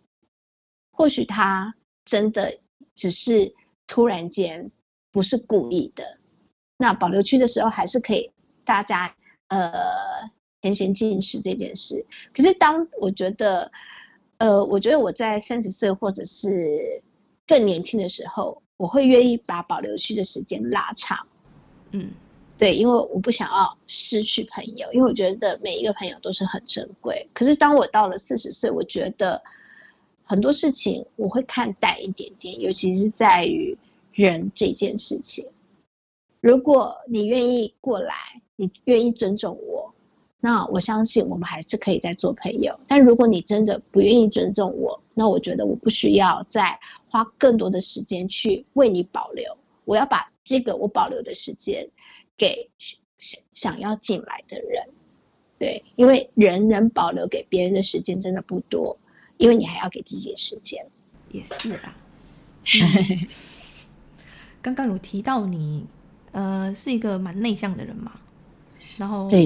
[0.91, 2.59] 或许他真的
[2.97, 3.55] 只是
[3.87, 4.73] 突然间
[5.13, 6.19] 不是故意的，
[6.77, 8.33] 那保留区的时候还是可以
[8.65, 9.15] 大家
[9.47, 9.71] 呃
[10.61, 12.05] 前行尽释这件事。
[12.35, 13.71] 可是当我觉得
[14.39, 17.03] 呃，我觉得我在三十岁或者是
[17.47, 21.27] 更年轻的时候，我会愿意把保留区的时间拉长。
[21.93, 22.11] 嗯，
[22.59, 27.29] 对，因为我不想要失去朋友，因为我觉得每一个朋友都是很珍贵。
[27.33, 29.43] 可是当我到了四十岁，我觉得。
[30.31, 33.79] 很多事情我会看淡一点点，尤其是在于
[34.13, 35.49] 人这件事情。
[36.43, 38.15] 如果你愿意过来，
[38.55, 39.95] 你愿意尊重我，
[40.39, 42.79] 那我相信我们还是可以再做朋友。
[42.87, 49.57] 但如果你真的不愿意尊重我，那我觉得我不需要再花更多的时间去为你保留。
[49.87, 51.89] 我要把这个我保留的时间
[52.39, 52.71] 给
[53.19, 54.89] 想想要进来的人。
[55.59, 58.97] 对，因为人能保留给别人的时间真的不多。
[59.37, 60.85] 因为你还要给自己的时间，
[61.31, 61.95] 也是啦。
[64.61, 65.87] 刚刚有提到你，
[66.33, 68.19] 呃，是一个蛮内向的人嘛，
[68.97, 69.45] 然后对，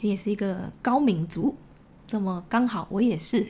[0.00, 1.56] 你也是一个高敏族，
[2.06, 3.44] 这么刚好我也是，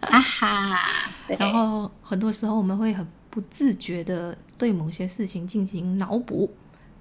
[0.00, 0.78] 啊哈。
[1.38, 6.50] 然后很多时候我们会很不自觉的对某些事情进行脑补，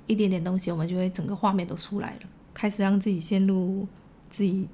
[0.07, 3.87] 一点点东西我们就会整个画面都出来了，开始让自己陷入
[4.29, 4.67] 自己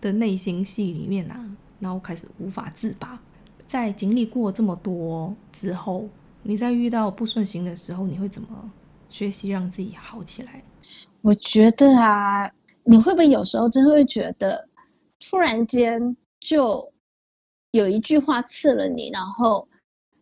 [0.00, 1.56] 的内心戏里面啊。
[1.80, 3.20] 然后开始无法自拔，
[3.66, 6.08] 在经历过这么多之后，
[6.44, 8.70] 你在遇到不顺心的时候，你会怎么
[9.08, 10.62] 学习让自己好起来？
[11.22, 12.48] 我觉得啊，
[12.84, 14.68] 你会不会有时候真的会觉得，
[15.18, 16.92] 突然间就
[17.72, 19.66] 有一句话刺了你，然后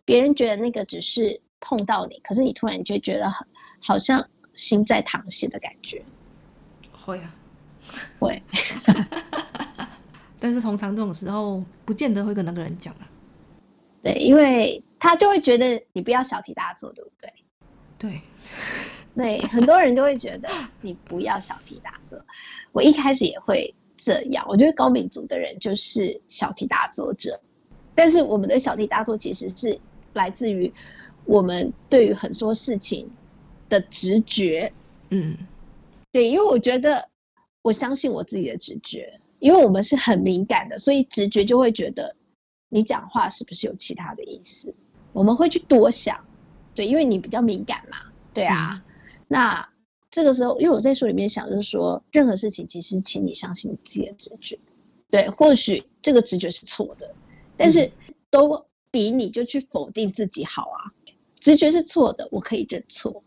[0.06, 3.30] 别人觉得那个只是碰到你，可是你突然就觉得
[3.82, 4.26] 好像
[4.60, 6.02] 心在淌血的感觉。
[6.92, 7.34] 会啊，
[8.18, 8.42] 会。
[10.38, 13.08] 但是通常这种时候，不见得会跟那个人讲啊。
[14.02, 17.32] 对，因为他就会觉得你不要小题大做，对不对？
[17.98, 18.20] 对，
[19.16, 20.48] 对，很多人都会觉得
[20.80, 22.18] 你不要小题大做。
[22.72, 27.40] 我一开始也会这样，我觉得高敏族的人就是小题大做者。
[27.94, 29.78] 但是我们的小题大做其实是
[30.14, 30.72] 来自于
[31.26, 33.10] 我们对于很多事情
[33.70, 34.70] 的直觉。
[35.08, 35.38] 嗯，
[36.12, 37.08] 对，因为我觉得
[37.62, 39.18] 我相信我自己的直觉。
[39.38, 42.14] 因为我们是很敏感的，所以直觉就会觉得
[42.68, 44.74] 你讲话是不是有其他的意思？
[45.14, 46.26] 我们会去多想，
[46.74, 47.96] 对，因为你比较敏感嘛，
[48.34, 48.74] 对啊。
[48.74, 48.82] 嗯、
[49.28, 49.70] 那
[50.10, 54.58] 这个时候，因为我在书里面想，就是说，任何事情其实请你相信你自己的直觉，
[55.10, 57.14] 对，或许这个直觉是错的，
[57.56, 57.90] 但是
[58.28, 60.92] 都比你就去否定自己好啊。
[61.40, 63.24] 直觉是错的，我可以认错，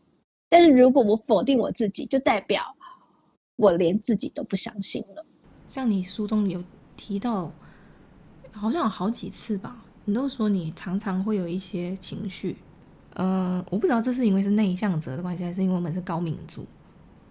[0.53, 2.61] 但是如果我否定我自己，就代表
[3.55, 5.25] 我连自己都不相信了。
[5.67, 6.63] 像你书中有
[6.95, 7.51] 提到，
[8.51, 12.55] 好像有好几次吧，你都说你常常会有一些情绪，
[13.15, 16.63] 呃，我不知道这是因为是内向者的关系，还是因为我们是高敏族。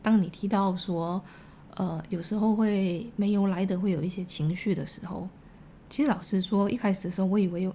[0.03, 1.23] 当你提到说，
[1.77, 5.29] 呃，有时候会没由来的会有一些情绪的时候，
[5.89, 7.73] 其实老实说，一开始的时候，我以为有，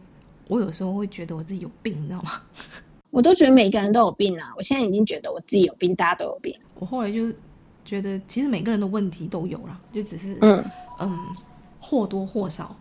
[0.49, 2.31] 我有时候会觉得我自己有病，你知道吗？
[3.11, 6.55] 我都觉得每个人都有病啊，我现在已经觉得我自己有病，大家都有病。
[6.75, 7.33] 我后来就。
[7.87, 10.61] 觉得其实每个人的问题都有了，就只是嗯
[10.99, 11.17] 嗯
[11.79, 12.75] 或多或少，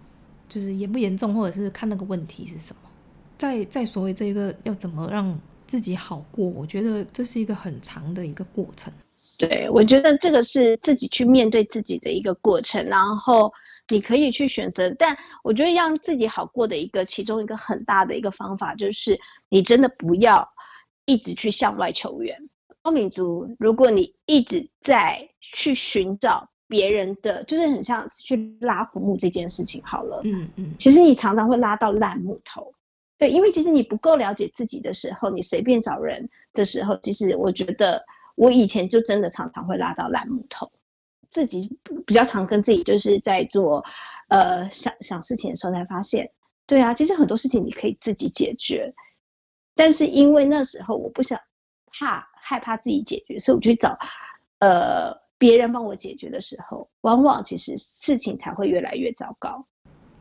[0.49, 2.91] 就是严不严重，或者是看那个问题是什么。
[3.39, 5.33] 在在所谓这个要怎么让
[5.65, 8.93] 自己好过，我觉得这是一个很长的一个过程。
[9.39, 13.53] 对，我觉得这个是自己去面对自己的一个过程，然后
[13.89, 14.91] 你可以去选择。
[14.99, 20.49] 但我觉得让自己好过的一个其中一个很大的一个方法，就是你真的不要
[21.05, 22.49] 一直去向外求援。
[22.83, 30.21] 高敏族，如果你一直在去寻找别人的，就是很像去拉浮木这件事情好了。
[30.25, 32.73] 嗯嗯，其实你常常会拉到烂木头。
[33.19, 40.71] 对，因为其实你不够了解自己的时候，你随便找人的时候，其实我觉得我以前就真的常常会拉到烂木头，
[41.31, 43.85] 自己比较常跟自己就是在做，
[44.29, 46.31] 呃，想想事情的时候才发现，
[46.67, 48.95] 对啊，其实很多事情你可以自己解决，
[49.75, 51.39] 但是因为那时候我不想
[51.87, 53.99] 怕害怕自己解决，所以我去找
[54.59, 59.67] 呃别人帮我解决的时候，往往其实事情才会越来越糟糕。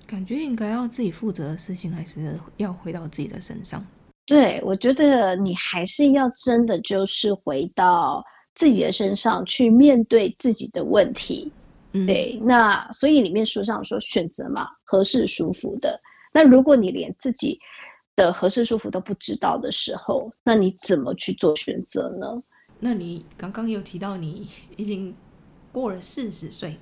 [0.06, 3.84] 感觉应该要自己负责的事情，还是要回到自己的身上。
[4.28, 8.24] 对，我觉得你还是要真的就是回到
[8.56, 11.52] 自己的身上去面对自己的问题。
[11.92, 12.40] 嗯，对。
[12.42, 16.02] 那所以里面书上说选择嘛，合适舒服的。
[16.34, 17.60] 那如果你连自己
[18.16, 22.42] 的合适舒服都不知道的时候，那你怎么去做选择呢？
[22.80, 25.16] 那你刚刚有提到你已经
[25.72, 26.76] 过了四十岁。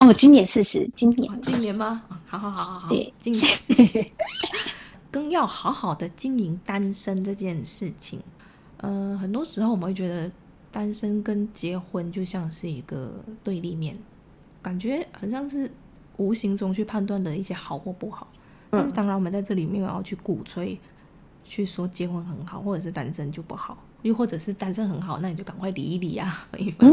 [0.00, 2.02] 哦，今年四十，今年今年吗？
[2.26, 4.04] 好好好好好，对，今年 四十，
[5.10, 8.20] 更要好好的经营单身这件事情。
[8.78, 10.30] 呃，很多时候我们会觉得
[10.72, 13.12] 单身跟结婚就像是一个
[13.44, 13.96] 对立面，
[14.60, 15.70] 感觉好像是
[16.16, 18.26] 无形中去判断的一些好或不好。
[18.70, 20.80] 但是当然，我们在这里没有要去鼓吹，
[21.44, 26.90] 去说结婚很好，或者是单身就不好，又或者是单身很好，那你就赶快离一离啊，分一分。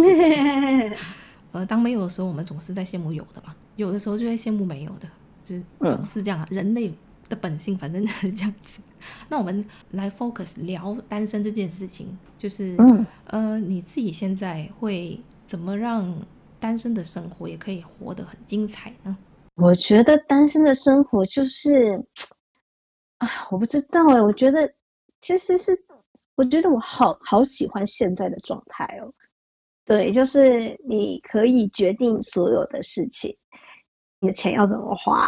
[1.54, 5.08] 呃，当没有的时候，我们总是在羡慕有的嘛；有的时候就在羡慕没有的，
[5.46, 6.38] 就是总是这样。
[6.38, 6.94] 啊、人类
[7.30, 8.82] 的本性反正就是这样子。
[9.30, 15.18] 那我们来 focus 聊单身这件事情，就是，嗯、呃，你自己现在会
[15.48, 16.14] 怎么让
[16.60, 19.18] 单身的生活也可以活得很精彩呢？
[19.56, 22.04] 我觉得单身的生活就是，
[23.20, 24.74] 啊，我不知道哎，我觉得
[25.22, 25.72] 其实是，
[26.36, 29.14] 我觉得我好好喜欢现在的状态哦。
[29.86, 33.38] 对，就是你可以决定所有的事情，
[34.20, 35.28] 你的钱要怎么花，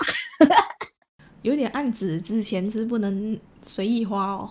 [1.41, 4.49] 有点暗指之前是不能随意花哦。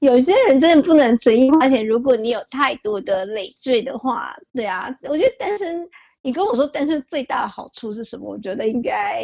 [0.00, 5.88] 有些人真的不能随意花钱，如果你有太多的累赘的话，对啊，我觉得单身，
[6.22, 8.30] 你跟我说单身最大的好处是什么？
[8.30, 9.22] 我觉得应该，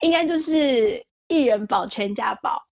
[0.00, 2.62] 应该就是一人保全家保。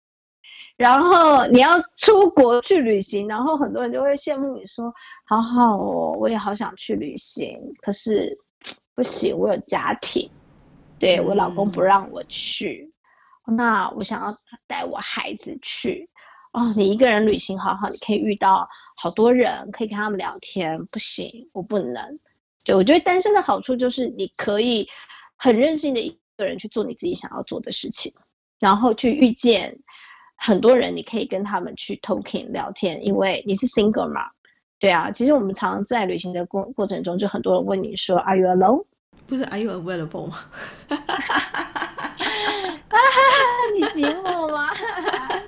[0.77, 4.93] 然后你要出国去旅行，然后很多人就会羡慕你说
[5.29, 8.35] ：“好好哦，我也好想去旅行，可是
[8.95, 10.29] 不行，我有家庭，
[10.99, 12.93] 对，我老公不让我去。
[13.47, 14.27] 那我想要
[14.67, 16.09] 带我孩子去。
[16.53, 20.87] 哦，你一个人旅行好好，你可以遇到好多人，可以跟他们聊天。
[20.87, 22.19] 不行，我不能。
[22.63, 24.89] 就我觉得单身的好处就是你可以
[25.37, 28.13] 很任性的一个人去做你自己想要做的事情，
[28.59, 29.79] 然后去遇见。”
[30.37, 34.31] 很多人，你可以跟他们去 talking 聊天，因为你是 single 嘛，
[34.81, 35.11] 对啊。
[35.13, 38.85] 其实我们常常在旅行的过过程中，就很多人问你说，Are you alone？
[39.29, 40.45] 不是 Are you available 吗？
[43.75, 44.69] 你寂寞吗？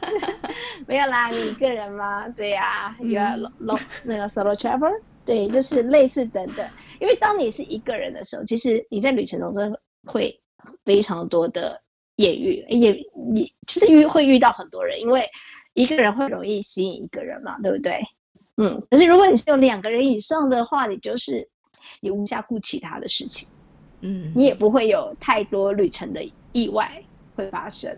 [0.87, 2.29] 没有啦，你一个人吗？
[2.29, 6.69] 对呀、啊、，You are alone，那个 solo traveler，对，就是类似等等。
[7.01, 10.41] 因为当你是一个人的时候，其实你在旅程中真的会
[10.85, 11.83] 非常多的。
[12.17, 12.93] 艳遇也
[13.35, 15.29] 也就是遇会遇到很多人，因为
[15.75, 18.01] 一个人会容易吸引一个人嘛，对不对？
[18.57, 21.51] 嗯，可是如果你是有两个人以上的话，你就是
[22.01, 23.49] 你无暇顾其他的事情，
[24.01, 27.03] 嗯，你也不会有太多旅程的意外
[27.37, 27.97] 会发生。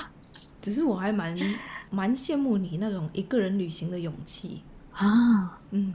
[0.62, 1.36] 只是我还蛮
[1.90, 4.62] 蛮羡慕你那种一个人旅行的勇气
[4.92, 5.94] 啊，嗯，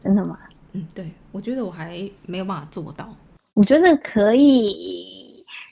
[0.00, 0.38] 真的吗？
[0.72, 3.14] 嗯，对，我觉得我还没有办法做到。
[3.54, 5.20] 我觉得可以。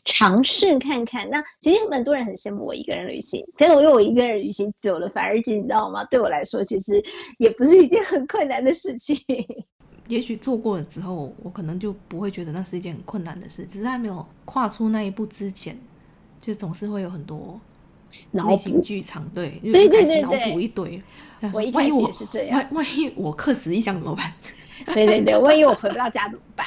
[0.07, 6.03] 尝试看看，那其实很多人很羡慕我一个人旅行，但是我因为我一个人旅行久了，反而其实你知道吗？
[6.07, 7.05] 对我来说，其实
[7.39, 9.17] 也不是一件很困难的事情。
[10.09, 15.79] 也许做过了之后，我可能就不会觉得那是一件很困难的事，只是还没有跨出那一步之前，
[16.41, 17.61] 就总是会有很多
[18.31, 21.03] 内心剧场，对，对对对，脑补一堆。
[21.53, 24.33] 我一开始也是这样，万万一我客死异乡怎么办？
[24.95, 26.67] 对对对，万一我回不到家怎么办？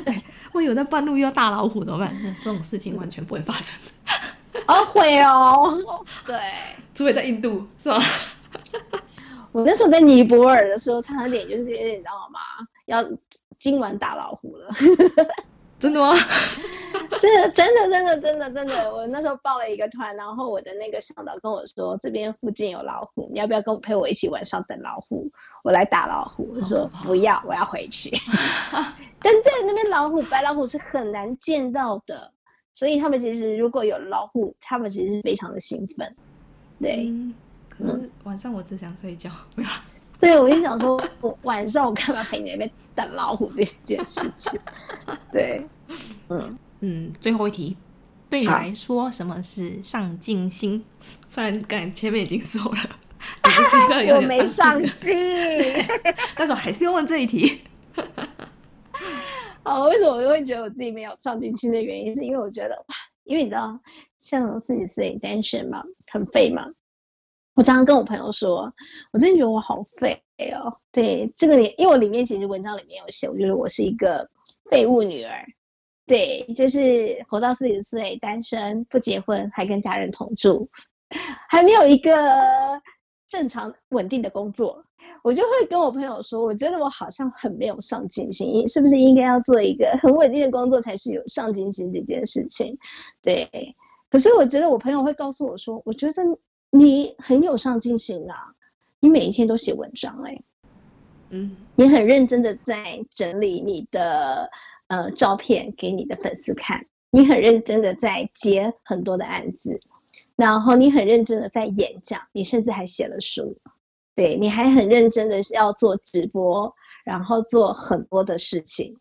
[0.52, 2.14] 万一我在半路遇到大老虎怎么办？
[2.22, 3.74] 那这种事情完全不会发生。
[4.68, 6.36] 哦，会哦，对，
[6.94, 8.00] 除非在印度，是吧？
[9.52, 12.40] 我那时候在尼泊尔的时候，差点就是你知道吗？
[12.86, 13.04] 要
[13.58, 14.68] 今晚打老虎了。
[15.78, 16.12] 真的吗？
[17.20, 18.94] 真的，真的，真的，真的，真的。
[18.94, 25.30] 我那时候报了一个团，然后我的那个向导跟我说，这边附近有老虎，你要不要跟我陪我一起晚上等老虎？
[25.62, 26.54] 我来打老虎。
[26.54, 28.10] 我说不要，我要回去。
[29.20, 32.32] 但是在那边老虎，白老虎是很难见到的，
[32.72, 36.14] 所以他们其实如果有老虎，他们其实是非常的兴奋。
[36.80, 37.34] 对，嗯，
[37.68, 39.30] 可是晚上我只想睡觉。
[39.56, 39.64] 嗯
[40.24, 44.58] 对，我就想说，我晚上我干嘛陪你那边等老虎这件事情？
[45.32, 45.64] 对，
[46.28, 47.76] 嗯嗯，最后一题，
[48.30, 50.84] 对你来说，什么是上进心？
[51.28, 52.78] 虽然刚才前面已经说了，
[54.02, 55.14] 你我没上进，
[56.36, 57.60] 但是我还是要问这一题。
[59.64, 62.94] 哦，为什么我会觉得我自己没有上进心的原因，是因为我觉得哇，
[63.24, 63.80] 因为你知道，
[64.18, 66.66] 像四十岁单身嘛，很废嘛。
[67.54, 68.72] 我常常跟我朋友说，
[69.12, 70.20] 我真的觉得我好废
[70.52, 70.76] 哦。
[70.90, 74.28] 对，这个里，因为我里面其实文章里面有写，我觉得我是一个
[74.70, 75.46] 废物女儿。
[76.04, 80.68] 对，就是活到四十岁，单身，不结婚，还跟家人同住，
[81.48, 82.12] 还没有一个
[83.28, 84.84] 正常稳定的工作，
[85.22, 92.76] 我就会跟我朋友说，我觉得我好像很没有上进心，是不是应该要做一个很稳定的工作才是有上进心这件事情？
[93.22, 93.48] 对，
[94.10, 96.14] 可是我觉得我朋友会告诉我说，我觉得。
[96.76, 98.52] 你很有上进心啊！
[98.98, 100.44] 你每一天都写文章哎、欸，
[101.30, 104.50] 嗯，你很认真的在整理你的
[104.88, 109.78] 呃照片给你的粉丝看，你很认真的在接很多的案子，
[110.34, 113.56] 然后你很认真的在演讲，你甚至还写了书，
[114.16, 118.96] 对，你还很认真的要做直播，然后做很多的事情，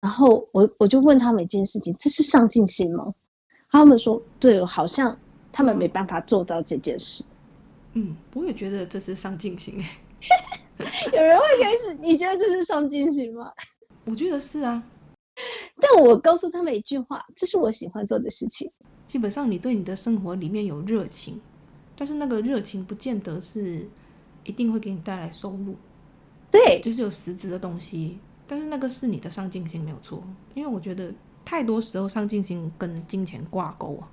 [0.00, 3.14] 然后我我就问他们一件事情，这是上进心吗？
[3.70, 5.16] 他们说对，好像。
[5.58, 7.24] 他们没办法做到这件事。
[7.94, 9.74] 嗯，我也觉得这是上进心。
[11.12, 13.52] 有人会开始，你觉得这是上进心吗？
[14.04, 14.80] 我觉得是啊。
[15.74, 18.70] 但我告诉他们一句话：这是我喜欢做的事情。
[19.04, 21.40] 基本上，你对你的生活里面有热情，
[21.96, 23.84] 但是那个热情不见得是
[24.44, 25.74] 一定会给你带来收入。
[26.52, 30.22] 对，就是有实质的东西，但是那个是你的上进心没有错。
[30.54, 31.12] 因为我觉得
[31.44, 34.08] 太多时候上进心跟金钱挂钩啊。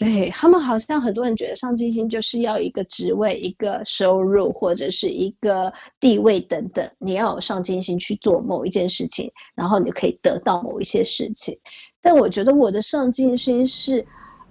[0.00, 11.58] 对，他们好像很多人觉得上进心就是要一个职位、一个收入或者是一个地位等等，你要有上进心去做某一件事情，然后你可以得到某一些事情。
[12.00, 14.06] 但我觉得我的上进心是，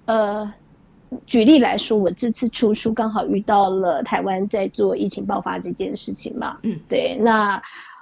[0.06, 0.54] 呃，
[1.26, 7.60] 举例来说，我这次出书刚好遇到了台湾在做疫情爆发这件事情嘛，嗯，对，那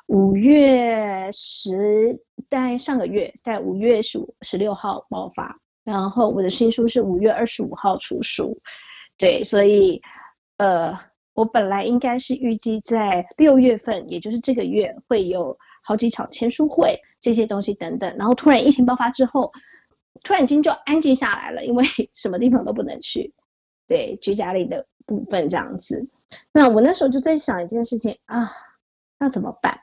[0.07, 2.19] 五月十，
[2.49, 5.61] 大概上个月，在五月十五、十六号爆发。
[5.87, 8.59] 然后我的新书是五月二十五号出书，
[9.17, 10.01] 对，所以，
[10.57, 10.99] 呃，
[11.33, 18.13] 我本来应该是预计在六月份，也就是这个月会有好几场签书会这些东西等等。
[18.17, 19.53] 然后突然疫情爆发之后，
[20.23, 23.33] 突然间就安静下来了，因为 什么地方都不能去，
[23.87, 26.09] 对，居家里的部分这样子。
[26.51, 28.51] 那我那时候就在想一件事情啊，
[29.17, 29.79] 那怎么办？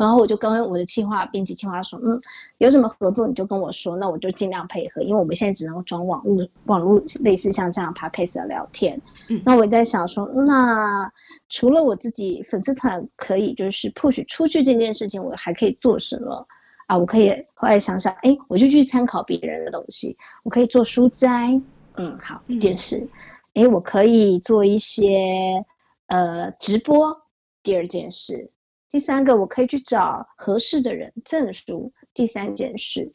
[0.00, 2.18] 然后我就跟我的企划编辑企划说，嗯，
[2.56, 9.02] 有什么合作你就跟我说，那我就尽量配合，因为我们现在只能装网络，网络类似像这样 podcast 的聊天。
[9.28, 11.12] 嗯，那我也在想说，那
[11.50, 16.46] 除了我自己粉丝团可以就是 push 出去这件事情，我还可以做什么
[16.86, 16.96] 啊？
[16.96, 21.60] 我可以后来想想，哎，我就去参考别人的东西，我可以做书斋，
[21.96, 23.06] 嗯，好，一件事，
[23.52, 25.62] 哎，我可以做一些
[26.06, 27.20] 呃直播，
[27.62, 28.50] 第二件事。
[28.90, 31.92] 第三个，我可以去找合适的人证书。
[32.12, 33.12] 第三件事，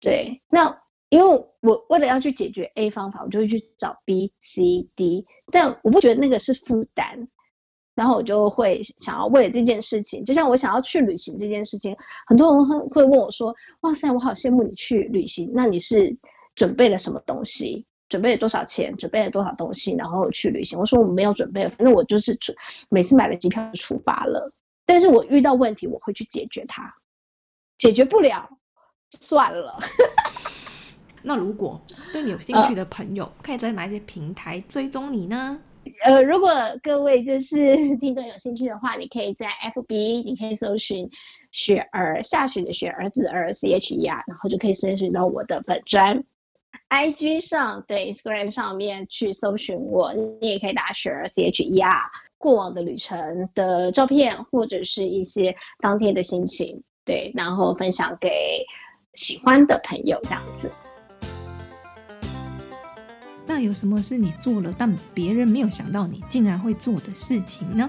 [0.00, 7.28] 对，那因为我为了要去解决 A 方法，我就会去找 B、C、D，但我不觉得那个是负担，
[7.94, 11.96] 然后我就会想要为了这件事情，就像我想要去旅行这件事情，
[12.26, 16.16] 很多人会会问我说：“哇塞，我好羡慕你去旅行，那你是
[16.56, 17.86] 准备了什么东西？
[18.08, 18.96] 准备了多少钱？
[18.96, 19.94] 准备了多少东西？
[19.94, 22.36] 然后去旅行？”我说：“我没有准备，反正我就是
[22.88, 24.52] 每次买了机票就出发了。”
[24.86, 26.94] 但是我遇到问题，我会去解决它，
[27.78, 28.48] 解决不了
[29.10, 29.78] 就算了。
[31.22, 31.80] 那如果
[32.12, 35.60] 对你有兴趣的朋友，呃、可以在哪些平台追踪你呢？
[36.04, 36.50] 呃，如果
[36.82, 41.10] 各位就是 听众有兴趣的话，你可以在 FB，你可以搜寻
[41.50, 46.24] 雪儿下雪的雪儿子儿 C H E R，然后就可以搜寻到我的本专。
[46.88, 52.10] IG 上对 Instagram 上面去搜寻我，你也可以打雪儿 C H E R。
[52.42, 58.28] 过往的旅程的照片，或者是一些当天的心情，对，然后分享给
[59.14, 60.68] 喜欢的朋友，这样子。
[63.46, 67.88] 那有什么是你做了，但别人没有想到你竟然会做的事情呢？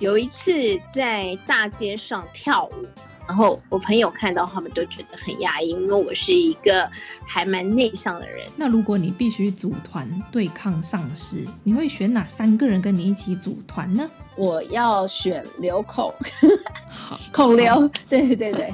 [0.00, 0.52] 有一次
[0.92, 2.86] 在大街上跳舞。
[3.32, 6.86] 然后我朋友看到他们都觉得很压抑，因为我是一个
[7.24, 8.46] 还蛮内向的人。
[8.56, 14.06] 那如果你必须组团对抗丧尸，你会选哪三个人跟你一起组团呢？
[14.36, 16.12] 我要选刘孔，
[17.32, 18.70] 孔刘， 对对对对，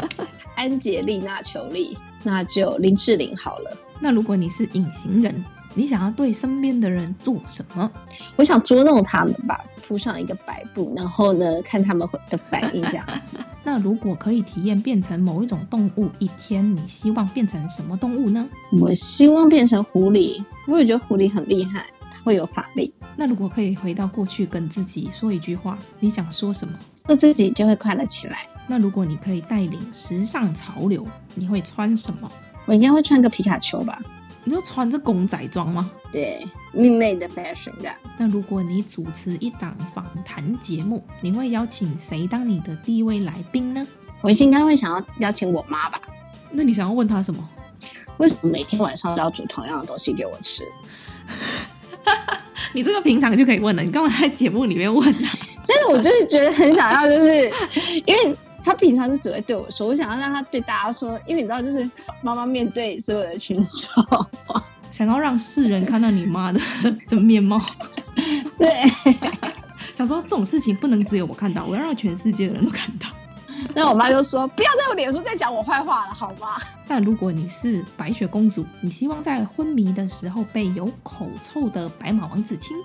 [0.56, 3.70] 安洁丽娜裘丽，那就林志玲好了。
[4.00, 5.44] 那如果你是隐形人？
[5.74, 7.90] 你想要对身边的人做什么？
[8.36, 13.38] 我想捉弄他们吧，铺上一个白布，然后呢，看他们的反应这样子。
[13.62, 18.48] 那如果可以体验变成某一种动物一天，你希望变成什么动物呢？
[18.80, 22.92] 我希望变成狐狸，我也觉得狐狸很厉害，它会有法力。
[23.16, 26.74] 那如果可以回到过去跟自己说一句话，你想说什么？
[27.04, 28.46] 做自己就会快乐起来。
[28.66, 32.30] 那如果你可以带领时尚潮流，你会穿什么？
[32.66, 33.98] 我应该会穿个皮卡丘吧。
[34.49, 35.90] 你就穿着公仔装吗？
[36.11, 36.42] 对，
[36.72, 37.90] 另类的 fashion 的。
[38.16, 43.86] 那如果你主持一档访谈节目，你会邀请谁当你的第一位来宾呢？
[44.22, 46.01] 我应该会想要邀请我妈吧。
[46.51, 47.46] 那你想要问她什么？
[48.16, 50.64] 为什么每天晚上都要煮同样的东西给我吃？
[52.72, 55.28] 你这个平常就可以问了，你干嘛在节目里面问呢？
[55.68, 57.53] 但是我就是觉得很想要，就是
[58.07, 58.34] 因为
[58.68, 61.90] 他平常是只会对我说，我想要让他对大家说，因为你知道，就是
[62.20, 64.26] 妈妈面对所有的群众，
[64.92, 66.60] 想要让世人看到你妈的
[67.08, 67.58] 这面貌。
[68.58, 68.68] 对，
[69.94, 73.08] 想说这种事情不能只有我看到，我要让全世界的人都看到。
[73.74, 82.76] 那我妈就说：“不要在我脸书再讲我坏话了，好吗？”但如果你是白雪公主，你希望在昏迷的时候被有口臭的白马王子亲，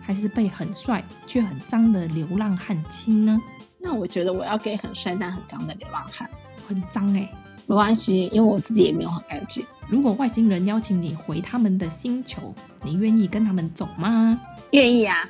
[0.00, 3.40] 还是被很帅却很脏的流浪汉亲呢？
[3.82, 6.28] 那我觉得我要给很帅但很脏的流浪汉。
[6.68, 7.34] 很脏哎、欸，
[7.66, 9.66] 没关系，因为我自己也没有很干净。
[9.88, 14.40] 如果外星人邀请你回他们的星球，你愿意跟他们走吗？
[14.70, 15.28] 愿意啊。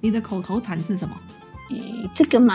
[0.00, 1.16] 你的口头禅是什么？
[1.70, 2.54] 诶，这个嘛。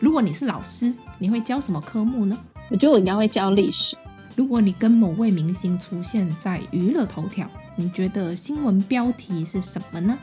[0.00, 2.36] 如果你是老师，你会教什么科目呢？
[2.68, 3.96] 我觉得我应该会教历史。
[4.36, 10.18] 如果你跟某位明星出现在娱乐头条，你觉得新闻标题是什么呢？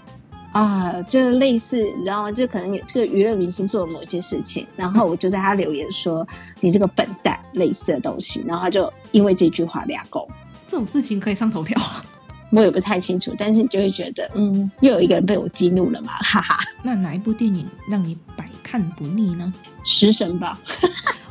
[0.55, 2.31] 啊，就类似，你知道吗？
[2.31, 6.25] 就可能有这个娱乐明星做了某一件事情，然后我就在他留言说
[6.61, 10.25] ：“你这个笨蛋”类似的东西，然后他就因为这句话俩狗。
[10.65, 11.77] 这种事情可以上头条？
[12.51, 16.57] 我也不太清楚，但是你就会觉得，嗯，又有一个人被我激怒了嘛，哈哈。
[16.81, 19.53] 那哪一部电影让你百看不腻呢？
[19.83, 20.57] 食神吧。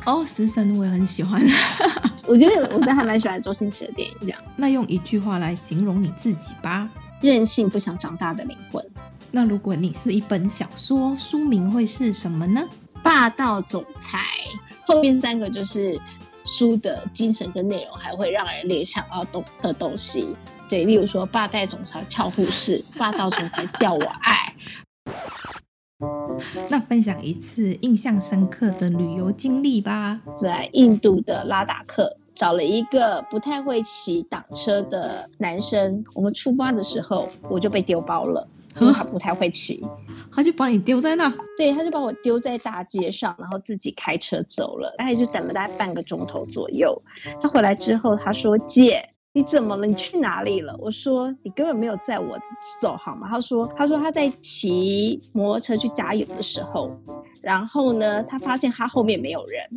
[0.05, 1.41] 哦，食神 我也很喜欢。
[2.27, 4.15] 我觉得我真的还蛮喜欢周星驰的电影。
[4.21, 6.87] 这样，那用一句话来形容你自己吧：
[7.21, 8.85] 任性不想长大的灵魂。
[9.35, 12.65] 那如果你是一本小说，书名会是什么呢？
[13.03, 14.17] 霸道总裁。
[14.87, 15.99] 后面三个就是
[16.45, 20.33] 书的精神跟内容，还会让人联想到东的东西。
[20.69, 24.55] 对，例如说霸道总裁俏护士， 霸道总裁吊我爱。
[26.71, 30.21] 那分享一次印象深刻的旅游经历吧。
[30.33, 36.05] 在印度的拉达克，找了一个不太会骑挡车的男生。
[36.13, 38.47] 我们出发的时候，我就被丢包了，
[38.79, 39.85] 因为他不太会骑，
[40.31, 41.31] 他就把你丢在那。
[41.57, 44.93] 对，他就把我丢在大街上，然后自己开车走了。
[44.97, 47.01] 大概就等了大概半个钟头左右。
[47.41, 49.85] 他回来之后，他说：“姐。”你怎么了？
[49.85, 50.73] 你去哪里了？
[50.79, 52.39] 我说你根本没有载我
[52.81, 53.27] 走好吗？
[53.29, 56.97] 他说他说他在骑摩托车去加油的时候，
[57.41, 59.69] 然后呢，他发现他后面没有人。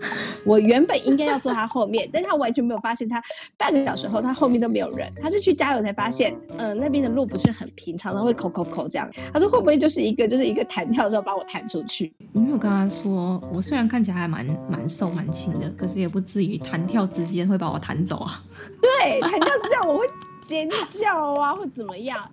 [0.44, 3.22] 我原本应该要坐他后面，但他完全没有发现他
[3.56, 5.12] 半个小时后他后面都没有人。
[5.22, 9.10] 他是去加油才发现，嗯、呃，那边的路不是很平，常常会扣扣扣这样。
[9.32, 12.12] 他说会不会就是一个就是一个弹跳之后把我弹出去？
[12.32, 18.42] 你没有跟他说，我虽然看起来还蛮蛮瘦蛮轻的，可是也不至于弹跳之间会把我弹走啊。
[18.80, 20.06] 对，弹跳之后我会
[20.46, 22.28] 尖叫啊，或怎么样。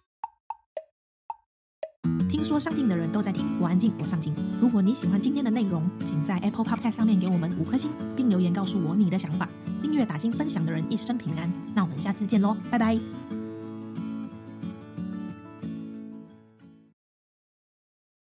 [2.34, 4.34] 听说上镜的人都在听，我安静，我上镜。
[4.60, 9.48] 如果你喜欢今天的内容，请在 Apple Podcast 上面给我们五颗星，并留言告诉我你的想法。
[9.84, 11.48] 订阅、打星、分享的人一生平安。
[11.76, 13.00] 那我们下次见喽，拜拜。